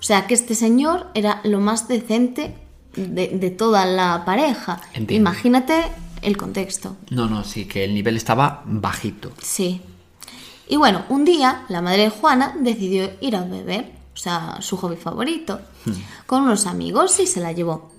[0.00, 2.56] O sea que este señor era lo más decente
[2.96, 4.80] de, de toda la pareja.
[4.94, 5.30] Entiendo.
[5.30, 5.84] Imagínate
[6.22, 6.96] el contexto.
[7.10, 9.32] No, no, sí, que el nivel estaba bajito.
[9.40, 9.80] Sí.
[10.68, 14.76] Y bueno, un día la madre de Juana decidió ir a beber, o sea, su
[14.76, 15.60] hobby favorito,
[16.26, 17.90] con unos amigos y se la llevó.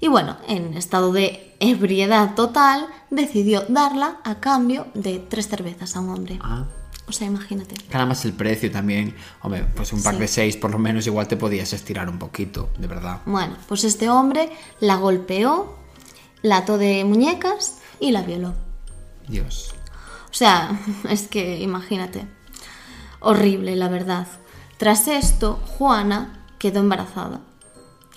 [0.00, 6.00] Y bueno, en estado de ebriedad total, decidió darla a cambio de tres cervezas a
[6.00, 6.38] un hombre.
[6.42, 6.64] Ah.
[7.08, 7.74] O sea, imagínate.
[7.92, 9.14] Nada más el precio también.
[9.42, 10.20] Hombre, pues un pack Sí.
[10.20, 13.20] de seis por lo menos igual te podías estirar un poquito, de verdad.
[13.26, 15.78] Bueno, pues este hombre la golpeó,
[16.42, 18.54] la ató de muñecas y la violó.
[19.28, 19.74] Dios.
[20.30, 22.26] O sea, es que imagínate.
[23.20, 24.26] Horrible, la verdad.
[24.78, 27.40] Tras esto, Juana quedó embarazada.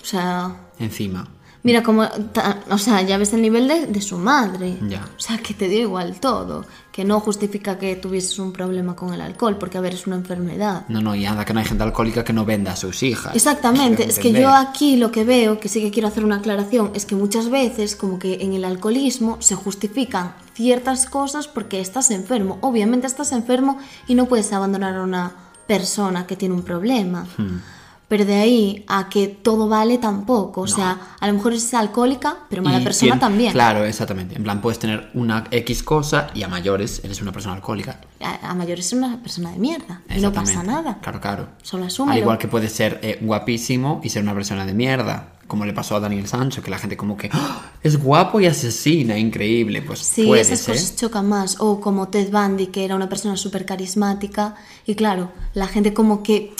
[0.01, 1.27] O sea, Encima.
[1.65, 2.07] Mira cómo...
[2.31, 4.77] ta- O sea, ya ves el nivel de, de su madre.
[4.87, 5.03] Ya.
[5.17, 6.65] O sea, que te dio igual todo.
[6.93, 10.15] Que no justifica que tuvieses un problema con el alcohol, porque a ver, es una
[10.15, 10.85] enfermedad.
[10.87, 13.35] No, no, y anda que no hay gente alcohólica que no venda a sus hijas.
[13.35, 16.91] Exactamente, es que yo aquí lo que veo, que sí que quiero hacer una aclaración,
[16.93, 22.11] es que muchas veces como que en el alcoholismo se justifican ciertas cosas porque estás
[22.11, 22.59] enfermo.
[22.61, 25.33] Obviamente estás enfermo y no puedes abandonar a una
[25.67, 27.25] persona que tiene un problema.
[27.37, 27.57] Hmm.
[28.07, 30.61] Pero de ahí a que todo vale tampoco.
[30.61, 33.51] O sea, a lo mejor es alcohólica, pero mala Y persona también.
[33.51, 34.35] Claro, exactamente.
[34.35, 37.99] En plan, puedes tener una X cosa y a mayores eres una persona alcohólica.
[38.21, 40.01] A, a mayores es una persona de mierda.
[40.15, 40.99] Y no pasa nada.
[41.01, 41.47] Claro, claro.
[41.63, 42.19] Solo Al asúmelo.
[42.19, 45.29] igual que puede ser eh, guapísimo y ser una persona de mierda.
[45.47, 48.45] Como le pasó a Daniel Sancho, que la gente como que "Ah, es guapo y
[48.47, 49.81] asesina, increíble.
[49.81, 50.75] Pues Sí, puede esas ser.
[50.75, 51.57] cosas chocan más.
[51.59, 54.55] O como Ted Bundy, que era una persona súper carismática.
[54.85, 56.53] Y claro, la gente como que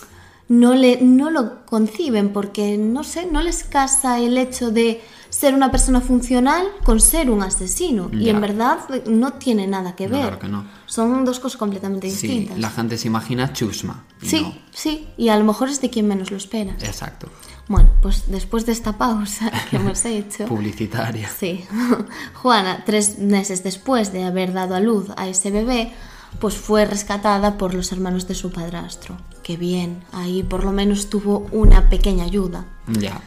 [0.47, 5.53] no, le, no lo conciben porque, no sé, no les casa el hecho de ser
[5.53, 8.10] una persona funcional con ser un asesino.
[8.13, 10.21] Y en verdad no tiene nada que No, ver.
[10.21, 10.65] claro que no.
[10.86, 12.60] Son dos cosas completamente Sí, distintas.
[12.60, 14.05] la gente se imagina chusma.
[14.21, 14.55] Sí, no.
[14.71, 15.08] sí.
[15.17, 16.73] Y a lo mejor es de quien menos lo espera.
[16.81, 17.27] Exacto.
[17.67, 20.45] Bueno, pues después de esta pausa que hemos hecho...
[20.45, 21.27] Publicitaria.
[21.27, 21.65] Sí.
[22.36, 25.91] Juana, tres meses después de haber dado a luz a ese bebé,
[26.39, 29.17] pues fue rescatada por los hermanos de su padrastro.
[29.45, 32.65] Qué bien, ahí por lo menos tuvo una pequeña ayuda.
[32.88, 33.21] Ya.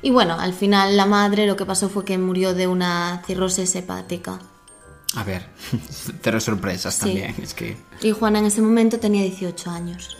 [0.00, 3.74] Y bueno, al final la madre lo que pasó fue que murió de una cirrosis
[3.76, 4.38] hepática.
[5.14, 5.46] A ver,
[6.22, 7.00] cero sorpresas Sí.
[7.00, 7.34] también.
[7.42, 7.76] Es que.
[8.00, 10.16] Y Juana en ese momento tenía 18 años.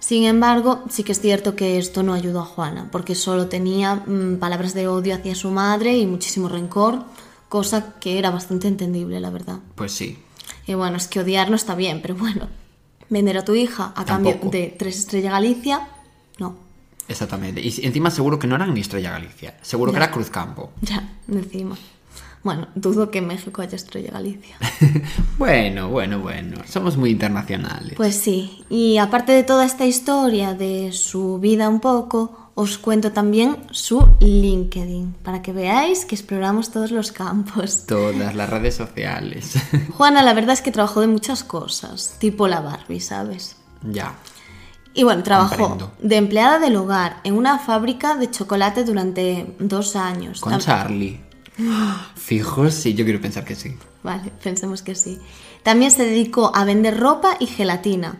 [0.00, 3.94] Sin embargo, sí que es cierto que esto no ayudó a Juana, porque solo tenía
[3.94, 7.04] mm, palabras de odio hacia su madre y muchísimo rencor,
[7.48, 9.60] cosa que era bastante entendible, la verdad.
[9.76, 10.18] Pues sí.
[10.66, 12.48] Y bueno, es que odiar no está bien, pero bueno,
[13.10, 15.88] vender a tu hija a cambio de tres estrellas Galicia,
[16.38, 16.56] no.
[17.08, 17.60] Exactamente.
[17.60, 19.56] Y encima seguro que no eran ni Estrella Galicia.
[19.62, 20.72] Seguro que era Cruz Campo.
[20.82, 21.76] Ya, encima.
[22.44, 24.56] Bueno, dudo que en México haya Estrella Galicia.
[25.38, 26.58] bueno, bueno, bueno.
[26.66, 27.94] Somos muy internacionales.
[27.96, 28.64] Pues sí.
[28.68, 34.04] Y aparte de toda esta historia de su vida un poco, os cuento también su
[34.18, 37.84] LinkedIn, para que veáis que exploramos todos los campos.
[37.86, 39.54] Todas las redes sociales.
[39.96, 43.56] Juana, la verdad es que trabajó de muchas cosas, tipo la Barbie, ¿sabes?
[43.82, 44.12] ya.
[44.92, 45.92] Y bueno, trabajó Comprendo.
[46.02, 50.40] de empleada del hogar en una fábrica de chocolate durante dos años.
[50.40, 51.20] Con Charlie.
[52.16, 53.76] Fijo, sí, yo quiero pensar que sí.
[54.02, 55.20] Vale, pensemos que sí.
[55.62, 58.18] También se dedicó a vender ropa y gelatina.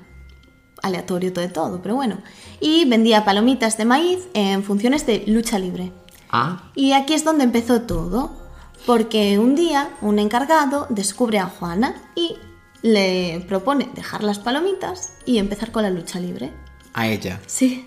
[0.82, 2.18] Aleatorio todo de todo, pero bueno.
[2.60, 5.92] Y vendía palomitas de maíz en funciones de lucha libre.
[6.30, 8.30] Ah, Y aquí es donde empezó todo,
[8.86, 12.36] porque un día un encargado descubre a Juana y
[12.82, 16.52] le propone dejar las palomitas y empezar con la lucha libre.
[16.94, 17.40] a ella.
[17.46, 17.86] Sí.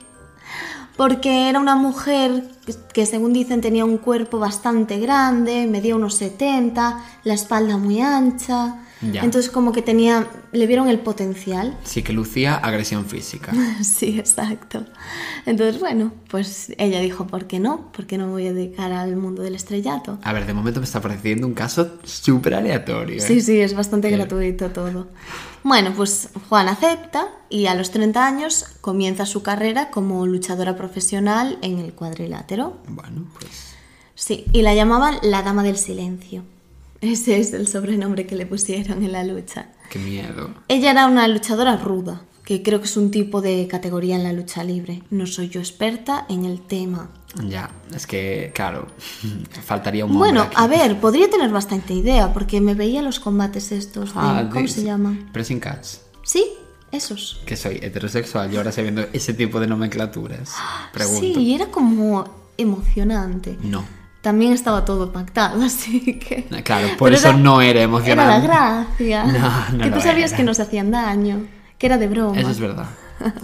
[0.97, 6.15] Porque era una mujer que- que según dicen tenía un cuerpo bastante grande, medía unos
[6.15, 8.75] 70, la espalda muy ancha.
[9.01, 9.23] Ya.
[9.23, 11.77] Entonces como que tenía, le vieron el potencial.
[11.83, 13.51] Sí que lucía agresión física.
[13.81, 14.85] Sí, exacto.
[15.45, 17.91] Entonces, bueno, pues ella dijo, ¿por qué no?
[17.91, 20.19] ¿Por qué no me voy a dedicar al mundo del estrellato?
[20.23, 23.17] A ver, de momento me está pareciendo un caso súper aleatorio.
[23.17, 23.19] ¿eh?
[23.21, 24.15] Sí, sí, es bastante Sí.
[24.15, 25.07] gratuito todo.
[25.63, 31.57] Bueno, pues Juan acepta y a los 30 años comienza su carrera como luchadora profesional
[31.61, 32.77] en el cuadrilátero.
[32.87, 33.73] Bueno, pues.
[34.15, 36.43] Sí, y la llamaban la Dama del Silencio.
[37.01, 39.69] Ese es el sobrenombre que le pusieron en la lucha.
[39.89, 40.51] Qué miedo.
[40.67, 44.33] Ella era una luchadora ruda, que creo que es un tipo de categoría en la
[44.33, 45.01] lucha libre.
[45.09, 47.09] No soy yo experta en el tema.
[47.47, 48.87] Ya, es que, claro,
[49.65, 50.55] faltaría un Bueno, aquí.
[50.57, 54.19] a ver, podría tener bastante idea, porque me veía los combates estos de...
[54.19, 55.29] Ah, ¿Cómo de- se llaman?
[55.33, 55.87] Pressing Catch.
[56.23, 56.45] Sí,
[56.91, 57.41] esos.
[57.45, 60.51] Que soy heterosexual y ahora sé viendo ese tipo de nomenclaturas.
[60.93, 61.19] Pregunto.
[61.21, 62.25] Sí, y era como
[62.57, 63.57] emocionante.
[63.63, 63.83] No.
[64.21, 66.43] También estaba todo pactado, así que...
[66.63, 68.45] Claro, por Pero eso era- no era emocionante.
[68.45, 69.23] Era la gracia.
[69.71, 70.37] No, no que tú sabías era.
[70.37, 72.39] que no se hacían daño, que era de broma.
[72.39, 72.85] Eso es verdad.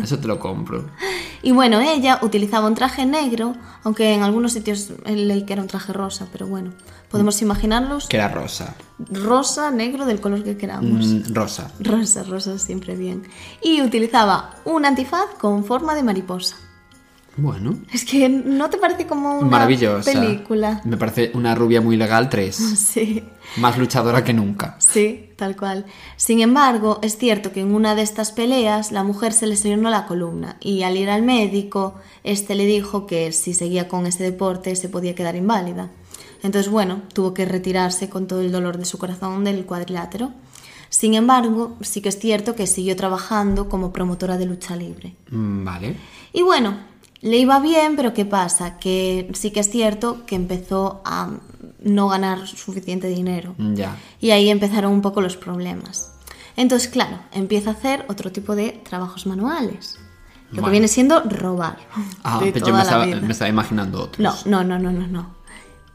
[0.01, 0.85] Eso te lo compro.
[1.43, 5.67] Y bueno, ella utilizaba un traje negro, aunque en algunos sitios leí que era un
[5.67, 6.73] traje rosa, pero bueno,
[7.09, 8.75] podemos imaginarlos Que era rosa.
[9.11, 11.05] rosa, negro, del color que queramos.
[11.05, 11.71] Mm, rosa.
[11.79, 13.23] Rosa, rosa, siempre bien.
[13.61, 16.57] Y utilizaba un antifaz con forma de mariposa.
[17.37, 17.75] Bueno.
[17.93, 20.11] Es que no te parece como una Maravillosa.
[20.11, 20.81] película.
[20.83, 22.55] Me parece una rubia muy legal, tres.
[22.77, 23.23] Sí,
[23.57, 24.75] Más luchadora que nunca.
[24.79, 25.85] sí, tal cual.
[26.15, 30.05] Sin embargo, es cierto que en una de estas peleas la mujer se lesionó la
[30.07, 34.75] columna y al ir al médico, este le dijo que si seguía con ese deporte
[34.75, 35.91] se podía quedar inválida.
[36.43, 40.31] Entonces, bueno, tuvo que retirarse con todo el dolor de su corazón del cuadrilátero.
[40.89, 45.15] Sin embargo, sí que es cierto que siguió trabajando como promotora de lucha libre.
[45.31, 45.95] Mm, Vale.
[46.33, 46.77] Y bueno,
[47.21, 48.77] le iba bien, pero ¿qué pasa?
[48.79, 51.31] Que sí que es cierto que empezó a
[51.79, 53.55] no ganar suficiente dinero.
[53.57, 53.95] Mm, Ya.
[54.19, 56.11] Y ahí empezaron un poco los problemas.
[56.55, 59.99] Entonces, claro, empieza a hacer otro tipo de trabajos manuales.
[60.51, 61.77] Lo que viene siendo robar.
[62.23, 63.19] Ah, pero yo me estaba, vida.
[63.19, 64.45] me estaba imaginando otros.
[64.45, 65.35] No, no, no, no, no, no.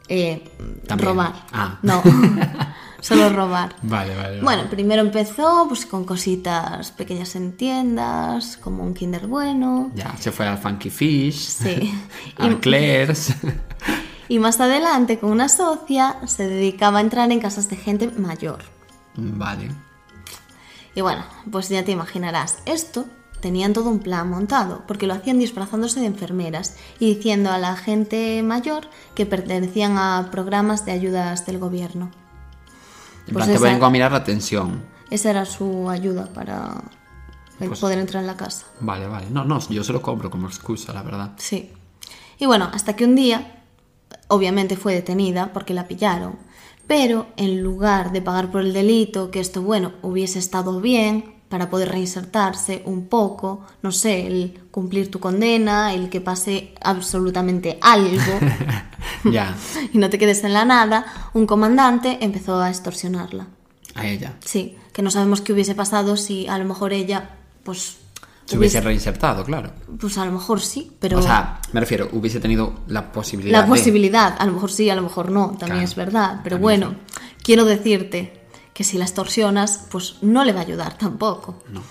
[0.09, 0.45] Eh,
[0.89, 1.33] robar.
[1.53, 1.79] Ah.
[1.83, 2.03] No,
[3.03, 3.77] solo robar.
[3.83, 4.29] Vale, vale.
[4.29, 4.41] vale.
[4.43, 9.91] Bueno, primero empezó pues con cositas pequeñas en tiendas, como un Kinder Bueno.
[9.95, 11.37] Ya, se fue al Funky Fish.
[11.37, 11.93] Sí.
[12.39, 13.35] Al Claire's.
[14.29, 18.61] Y más adelante, con una socia, se dedicaba a entrar en casas de gente mayor.
[19.17, 19.71] vale.
[20.95, 23.07] Y bueno, pues ya te imaginarás, esto
[23.41, 27.77] tenían todo un plan montado, porque lo hacían disfrazándose de enfermeras y diciendo a la
[27.77, 32.11] gente mayor que pertenecían a programas de ayudas del gobierno.
[33.27, 34.83] En Pues plan, te esa- vengo a mirar la tensión.
[35.11, 36.83] Esa era su ayuda para
[37.61, 38.67] el Pues- poder entrar en la casa.
[38.81, 39.27] Vale, vale.
[39.31, 41.33] No, no, yo se lo compro como excusa, la verdad.
[41.37, 41.71] Sí.
[42.39, 43.63] Y bueno, hasta que un día,
[44.29, 46.37] obviamente fue detenida porque la pillaron,
[46.87, 51.69] pero en lugar de pagar por el delito, que esto, bueno, hubiese estado bien para
[51.69, 58.39] poder reinsertarse un poco, no sé, el cumplir tu condena, el que pase absolutamente algo
[59.31, 59.55] ya,
[59.93, 63.49] y no te quedes en la nada, un comandante empezó a extorsionarla.
[63.95, 64.33] a ella.
[64.43, 67.29] Sí, que no sabemos qué hubiese pasado si a lo mejor ella,
[67.65, 67.99] pues...
[68.47, 69.73] Se hubiese reinsertado, claro.
[70.01, 71.19] Pues a lo mejor sí, pero...
[71.19, 73.59] O sea, me refiero, hubiese tenido la posibilidad.
[73.59, 76.41] La de- posibilidad, a lo mejor sí, a lo mejor no, también Claro, es verdad.
[76.43, 76.95] Pero bueno,
[77.43, 78.42] quiero decirte
[78.75, 81.57] que si la extorsionas, pues no le va a ayudar tampoco.
[81.71, 81.83] No.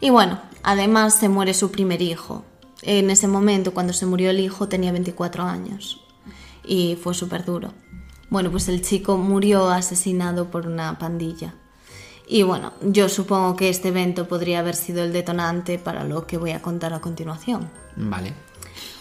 [0.00, 2.44] Y bueno, además se muere su primer hijo.
[2.82, 6.00] En ese momento, cuando se murió el hijo, tenía 24 años.
[6.64, 7.72] Y fue súper duro.
[8.30, 11.54] Bueno, pues el chico murió asesinado por una pandilla.
[12.26, 16.36] Y bueno, yo supongo que este evento podría haber sido el detonante para lo que
[16.36, 17.70] voy a contar a continuación.
[17.96, 18.34] Vale.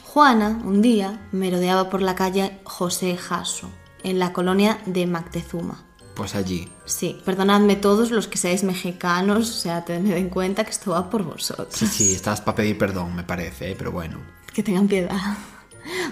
[0.06, 3.70] Juana, un día, merodeaba por la calle José Jasso,
[4.02, 5.87] en la colonia de Mactezuma.
[6.18, 6.68] Pues allí.
[6.86, 11.12] Sí, perdonadme todos los que seáis mexicanos, o sea, tened en cuenta que esto va
[11.12, 11.68] por vosotros.
[11.70, 13.76] Sí, sí, estás para pedir perdón, me parece, ¿eh?
[13.78, 14.18] pero bueno.
[14.52, 15.16] Que tengan piedad.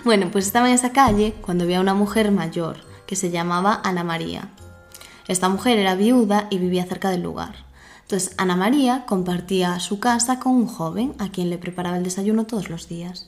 [0.06, 3.82] Bueno, pues estaba en esa calle cuando vi a una mujer mayor que se llamaba
[3.84, 4.54] Ana María.
[5.28, 7.66] Esta mujer era viuda y vivía cerca del lugar.
[8.04, 12.46] Entonces, Ana María compartía su casa con un joven a quien le preparaba el desayuno
[12.46, 13.28] todos los días.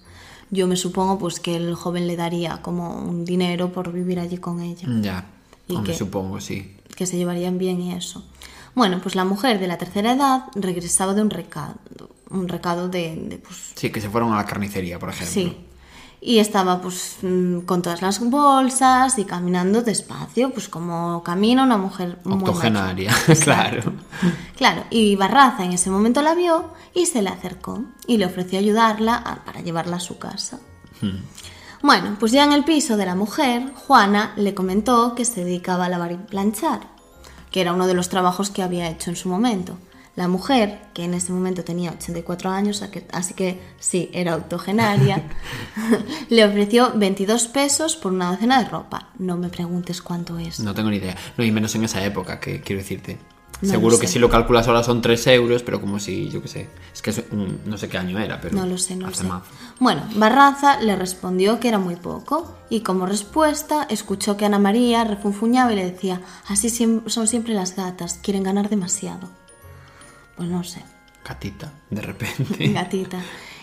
[0.50, 4.38] Yo me supongo pues que el joven le daría como un dinero por vivir allí
[4.38, 4.88] con ella.
[5.02, 5.26] Ya,
[5.68, 5.98] ¿Y hombre, qué?
[6.00, 6.76] supongo, sí.
[6.96, 8.24] que se llevarían bien y eso.
[8.76, 11.76] Bueno, pues la mujer de la tercera edad regresaba de un recado,
[12.30, 15.34] un recado de, de, pues Sí, que se fueron a la carnicería, por ejemplo.
[15.34, 15.58] sí.
[16.20, 21.78] Y estaba pues mm, con todas las bolsas y caminando despacio, pues como camina una
[21.78, 22.18] mujer.
[22.26, 23.12] Octogenaria,
[23.44, 23.94] claro.
[24.56, 28.58] Claro, y Barraza en ese momento la vio y se le acercó y le ofreció
[28.58, 30.60] ayudarla a- para llevarla a su casa.
[31.82, 35.86] Bueno, pues ya en el piso de la mujer, Juana le comentó que se dedicaba
[35.86, 36.82] a lavar y planchar,
[37.52, 39.78] que era uno de los trabajos que había hecho en su momento.
[40.16, 45.22] La mujer, que en ese momento tenía 84 años, así que sí, era octogenaria,
[46.30, 49.10] le ofreció 22 pesos por una docena de ropa.
[49.20, 50.60] No me preguntes cuánto es.
[50.60, 51.16] No tengo ni idea.
[51.38, 53.20] No, y menos en esa época, que quiero decirte.
[53.62, 56.48] No Seguro que si lo calculas ahora son 3 euros, pero como si, yo qué
[56.48, 56.70] sé.
[56.94, 58.56] Es que es un- no sé qué año era, pero.
[58.56, 59.24] No lo sé, no lo sé.
[59.24, 59.46] mazo.
[59.80, 65.04] Bueno, Barraza le respondió que era muy poco y como respuesta escuchó que Ana María
[65.06, 69.28] refunfuñaba y le decía, así son siempre las gatas, quieren ganar demasiado.
[70.36, 70.84] Pues no sé,
[71.24, 72.68] Catita, de repente.
[72.74, 73.20] gatita.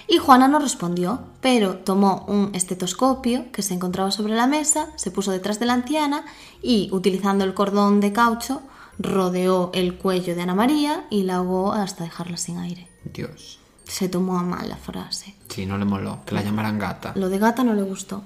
[0.06, 5.10] Y Juana no respondió, pero tomó un estetoscopio que se encontraba sobre la mesa, se
[5.10, 6.24] puso detrás de la anciana
[6.62, 8.60] y, utilizando el cordón de caucho,
[8.98, 12.88] rodeó el cuello de Ana María y la ahogó hasta dejarla sin aire.
[13.04, 13.58] Dios.
[13.84, 15.34] Se tomó a mal la frase.
[15.48, 16.20] Sí, no le moló.
[16.24, 17.12] Que la llamaran gata.
[17.16, 18.22] Lo de gata no le gustó.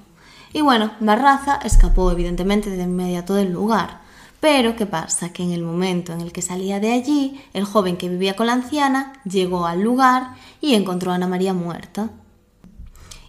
[0.52, 4.00] Y bueno, Barraza escapó evidentemente de inmediato del lugar.
[4.40, 5.32] Pero ¿qué pasa?
[5.32, 8.46] Que en el momento en el que salía de allí, el joven que vivía con
[8.46, 12.10] la anciana llegó al lugar y encontró a Ana María muerta.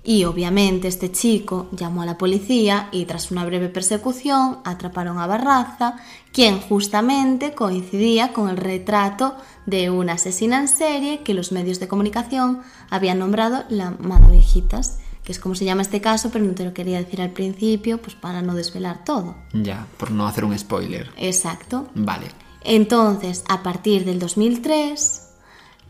[0.09, 5.27] Y obviamente este chico llamó a la policía y tras una breve persecución atraparon a
[5.27, 5.97] Barraza,
[6.31, 9.35] quien justamente coincidía con el retrato
[9.67, 15.31] de una asesina en serie que los medios de comunicación habían nombrado la Matavijitas, que
[15.31, 18.15] es como se llama este caso, pero no te lo quería decir al principio, pues
[18.15, 19.35] para no desvelar todo.
[19.53, 21.11] Ya, por no hacer un spoiler.
[21.17, 21.85] Exacto.
[21.93, 22.25] Vale.
[22.63, 25.28] Entonces, a partir del 2003,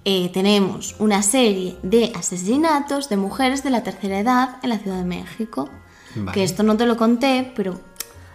[0.05, 4.97] eh, tenemos una serie de asesinatos de mujeres de la tercera edad en la Ciudad
[4.97, 5.69] de México.
[6.15, 6.31] Vale.
[6.31, 7.79] Que esto no te lo conté, pero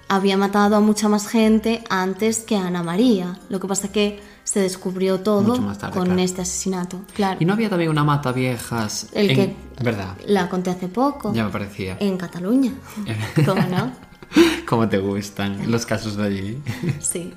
[0.08, 3.38] había matado a mucha más gente antes que a Ana María.
[3.48, 6.20] Lo que pasa que se descubrió todo tarde, con claro.
[6.20, 7.00] este asesinato.
[7.14, 7.38] Claro.
[7.40, 9.08] ¿Y no había también una mata viejas?
[9.14, 10.16] El en- que- ¿Verdad?
[10.26, 11.32] La conté hace poco.
[11.34, 11.96] Ya me parecía.
[11.98, 12.72] En Cataluña.
[13.46, 13.90] ¿Cómo no?
[14.68, 16.62] ¿Cómo te gustan los casos de allí?
[17.00, 17.32] Sí.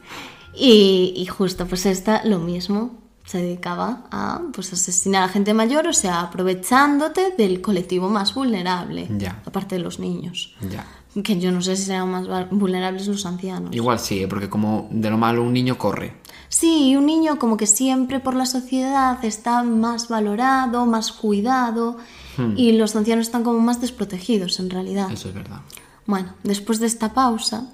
[0.53, 3.06] Y, y justo, pues esta lo mismo.
[3.27, 9.07] Se dedicaba a pues, asesinar a gente mayor, o sea, aprovechándote del colectivo más vulnerable.
[9.17, 9.43] Ya.
[9.45, 10.55] Aparte de los niños.
[10.71, 10.85] ya.
[11.23, 13.75] Que yo no sé si serán más vulnerables los ancianos.
[13.75, 14.27] Igual sí, ¿eh?
[14.27, 16.13] porque como de lo malo un niño corre.
[16.49, 21.97] Sí, un niño como que siempre por la sociedad está más valorado, más cuidado.
[22.55, 25.11] Y los ancianos están como más desprotegidos en realidad.
[25.11, 25.61] Eso es verdad.
[26.05, 27.67] Bueno, después de esta pausa,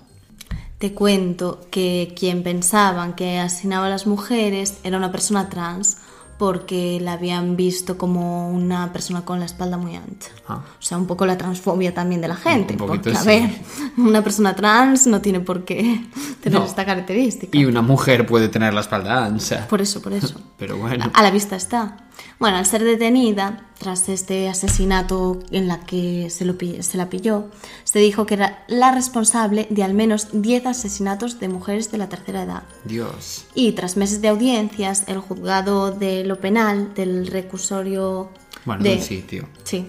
[0.77, 5.97] te cuento que quien pensaban que asesinaba a las mujeres era una persona trans
[6.37, 10.29] porque la habían visto como una persona con la espalda muy ancha.
[10.47, 10.61] Ah.
[10.77, 12.73] O sea, un poco la transfobia también de la gente.
[12.73, 13.27] Un porque, a sí.
[13.27, 13.49] ver,
[13.97, 16.03] una persona trans no tiene por qué
[16.41, 16.65] tener No.
[16.65, 17.55] esta característica.
[17.57, 19.67] Y una mujer puede tener la espalda ancha.
[19.69, 20.35] Por eso, por eso.
[20.57, 21.09] Pero bueno.
[21.13, 21.97] A la vista está.
[22.39, 27.49] Bueno, al ser detenida, tras este asesinato en la que se, lo se la pilló,
[27.83, 32.09] se dijo que era la responsable de al menos 10 asesinatos de mujeres de la
[32.09, 32.63] tercera edad.
[32.83, 33.45] Dios.
[33.55, 38.29] Y tras meses de audiencias, el juzgado de lo penal del recursorio
[38.65, 39.47] Bueno, de, un sitio.
[39.63, 39.87] Sí,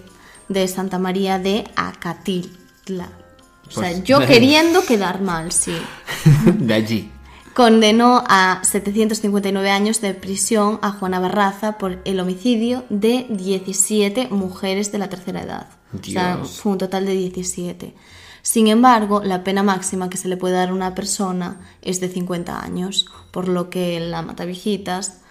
[0.49, 3.09] de Santa María de Acatitla.
[3.67, 5.75] O sea, Pues- yo queriendo quedar mal, sí
[6.45, 7.11] de allí.
[7.55, 14.91] Condenó a 759 años de prisión a Juana Barraza por el homicidio de 17 mujeres
[14.91, 15.67] de la tercera edad.
[15.97, 17.95] O sea, fue un total de 17.
[18.41, 22.09] Sin embargo, la pena máxima que se le puede dar a una persona es de
[22.09, 25.21] 50 años, por lo que la Matavijitas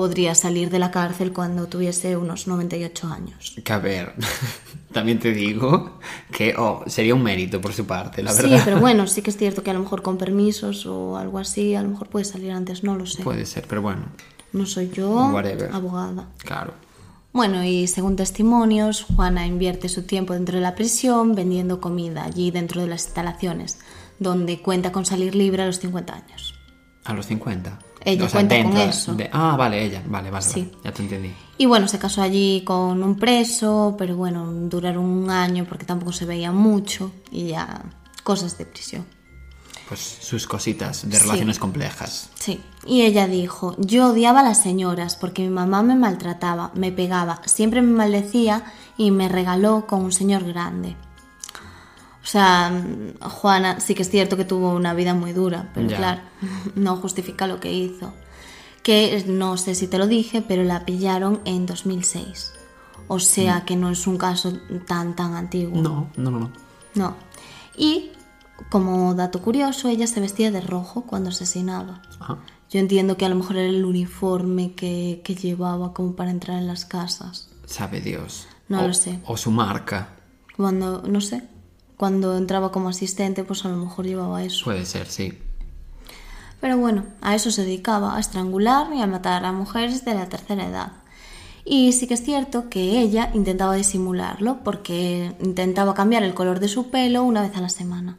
[0.00, 3.54] podría salir de la cárcel cuando tuviese unos 98 años.
[3.62, 4.14] Que a ver,
[4.92, 5.98] también te digo
[6.32, 8.62] que oh, sería un mérito por su parte, la Sí, verdad.
[8.64, 11.74] pero bueno, sí que es cierto que a lo mejor con permisos o algo así,
[11.74, 13.22] a lo mejor puede salir antes, no lo sé.
[13.22, 14.06] Puede ser, pero bueno,
[14.54, 15.70] No soy yo Whatever.
[15.70, 16.28] abogada.
[16.38, 16.72] claro.
[17.34, 22.50] Bueno, y según testimonios, Juana invierte su tiempo dentro de la prisión vendiendo comida allí
[22.50, 23.78] dentro de las instalaciones.
[24.18, 26.54] donde cuenta con salir libre a los 50 años.
[27.10, 27.78] A los 50.
[28.02, 29.14] Ella cuenta con eso.
[29.14, 30.02] de- Ah, vale, ella.
[30.06, 30.62] Vale, vale, Sí.
[30.62, 30.78] vale.
[30.84, 31.32] Ya te entendí.
[31.58, 36.12] Y bueno, se casó allí con un preso, pero bueno, duraron un año porque tampoco
[36.12, 37.82] se veía mucho y ya
[38.24, 39.04] cosas de prisión.
[39.88, 41.22] Pues sus cositas de Sí.
[41.24, 42.30] relaciones complejas.
[42.38, 42.60] Sí.
[42.86, 47.42] Y ella dijo, yo odiaba a las señoras porque mi mamá me maltrataba, me pegaba,
[47.44, 48.62] siempre me maldecía
[48.96, 50.96] y me regaló con un señor grande.
[52.22, 55.88] O sea, mm, Juana sí que es cierto que tuvo una vida muy dura, pero
[55.88, 55.96] Ya.
[55.96, 56.20] claro,
[56.74, 58.12] no justifica lo que hizo.
[58.82, 62.52] Que no sé si te lo dije, pero la pillaron en 2006.
[63.08, 64.52] O sea que no es un caso
[64.86, 65.80] tan tan antiguo.
[65.82, 66.38] No, no, no.
[66.40, 66.50] no.
[66.94, 67.14] No.
[67.76, 68.10] Y,
[68.70, 72.02] como dato curioso, ella se vestía de rojo cuando asesinaba.
[72.20, 72.38] Ajá.
[72.70, 76.58] Yo entiendo que a lo mejor era el uniforme que, que llevaba como para entrar
[76.58, 77.48] en las casas.
[77.66, 78.46] Sabe Dios.
[78.68, 79.18] No O- lo sé.
[79.26, 80.10] O su marca.
[80.56, 81.42] Cuando, no sé,
[82.00, 84.64] cuando entraba como asistente, pues a lo mejor llevaba eso.
[84.64, 85.38] Puede ser, sí.
[86.62, 90.26] Pero bueno, a eso se dedicaba, a estrangular y a matar a mujeres de la
[90.30, 90.92] tercera edad.
[91.66, 96.68] Y sí que es cierto que ella intentaba disimularlo porque intentaba cambiar el color de
[96.68, 98.16] su pelo una vez a la semana.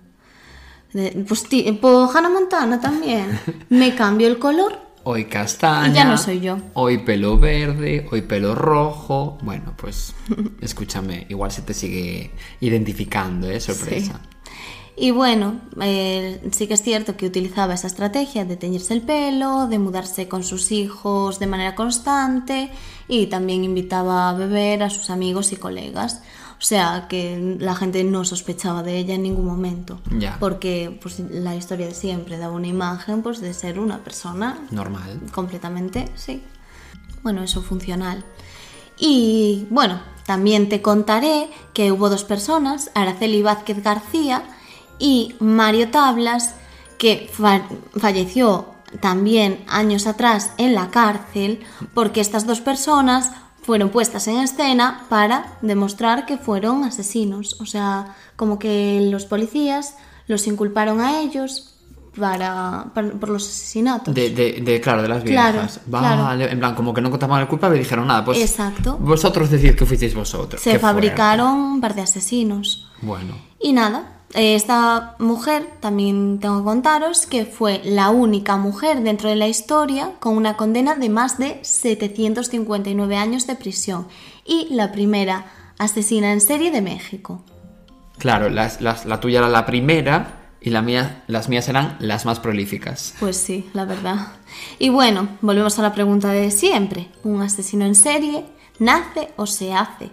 [0.94, 3.40] De- pues, ti- pues Hannah Montana también.
[3.70, 4.78] Me cambió el color.
[5.04, 5.94] Hoy castaña.
[5.94, 6.58] Ya no soy yo.
[6.74, 9.38] Hoy pelo verde, hoy pelo rojo.
[9.42, 10.14] Bueno, pues
[10.62, 13.60] escúchame, igual se te sigue identificando, ¿eh?
[13.60, 14.22] Sorpresa.
[14.96, 19.68] Y bueno, eh, sí que es cierto que utilizaba esa estrategia de teñirse el pelo,
[19.68, 22.70] de mudarse con sus hijos de manera constante
[23.08, 26.22] y también invitaba a beber a sus amigos y colegas.
[26.62, 30.00] O sea que la gente no sospechaba de ella en ningún momento.
[30.20, 30.38] Ya.
[30.40, 35.20] Porque pues, la historia de siempre daba una imagen pues, de ser una persona Normal.
[35.34, 36.44] completamente, sí.
[37.24, 38.24] Bueno, eso funcional.
[39.00, 44.44] Y bueno, también te contaré que hubo dos personas, Araceli Vázquez García
[45.00, 46.54] y Mario Tablas,
[47.00, 47.66] que fa-
[47.98, 48.68] falleció
[49.00, 51.62] también años atrás en la cárcel,
[51.96, 53.32] porque estas dos personas
[53.64, 57.60] fueron puestas en escena para demostrar que fueron asesinos.
[57.62, 59.96] O sea, como que los policías
[60.28, 61.68] los inculparon a ellos
[62.18, 64.14] para, para- por los asesinatos.
[64.14, 65.80] De, de, de, claro, de las Claro, viejas.
[65.90, 66.24] claro.
[66.24, 68.40] vale, en plan, como que no contaban el culpable y dijeron nada, pues.
[68.40, 68.98] Exacto.
[69.00, 70.62] Vosotros decid que fuisteis vosotros.
[70.62, 72.90] Se fabricaron un par de asesinos.
[73.02, 79.30] Bueno, Y nada, esta mujer también tengo que contaros que fue la única mujer dentro
[79.30, 84.08] de la historia con una condena de más de 759 años de prisión
[84.46, 85.46] y la primera
[85.78, 87.42] asesina en serie de México.
[88.18, 92.26] claro, las, las- la tuya era la primera y la mía, las mías eran las
[92.26, 93.16] más prolíficas.
[93.20, 94.28] Pues sí, la verdad.
[94.78, 97.10] Y bueno, volvemos a la pregunta de siempre.
[97.24, 98.46] ¿Un asesino en serie
[98.78, 100.12] nace o se hace?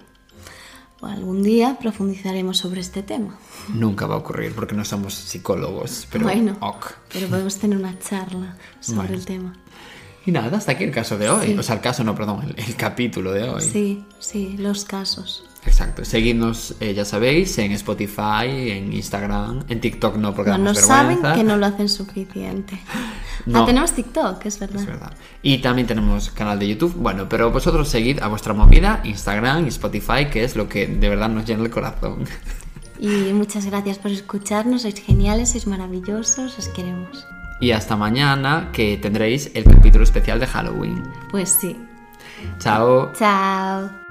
[1.02, 3.38] Algún día profundizaremos sobre este tema.
[3.68, 6.86] Nunca va a ocurrir porque no somos psicólogos, pero bueno, ok.
[7.12, 9.14] pero podemos tener una charla sobre Bueno.
[9.14, 9.52] el tema.
[10.26, 11.46] Y nada, hasta aquí el caso de hoy.
[11.48, 11.58] Sí.
[11.58, 13.62] O sea, el caso no, perdón, el, el capítulo de hoy.
[13.62, 15.44] Sí, sí, los casos.
[15.66, 16.04] Exacto.
[16.04, 21.20] Seguidnos, eh, ya sabéis, en Spotify, en Instagram, en TikTok no, porque No, no saben
[21.34, 22.80] que no lo hacen suficiente.
[23.46, 23.62] No.
[23.62, 24.80] Ah, tenemos TikTok, es verdad.
[24.80, 25.12] Es verdad.
[25.40, 26.92] Y también tenemos canal de YouTube.
[26.96, 31.08] Bueno, pero vosotros seguid a vuestra movida, Instagram y Spotify, que es lo que de
[31.08, 32.24] verdad nos llena el corazón.
[32.98, 37.26] Y muchas gracias por escucharnos, sois geniales, sois maravillosos, os queremos.
[37.60, 41.02] Y hasta mañana, que tendréis el capítulo especial de Halloween.
[41.30, 41.76] Pues sí.
[42.58, 43.12] Chao.
[43.14, 44.07] Chao.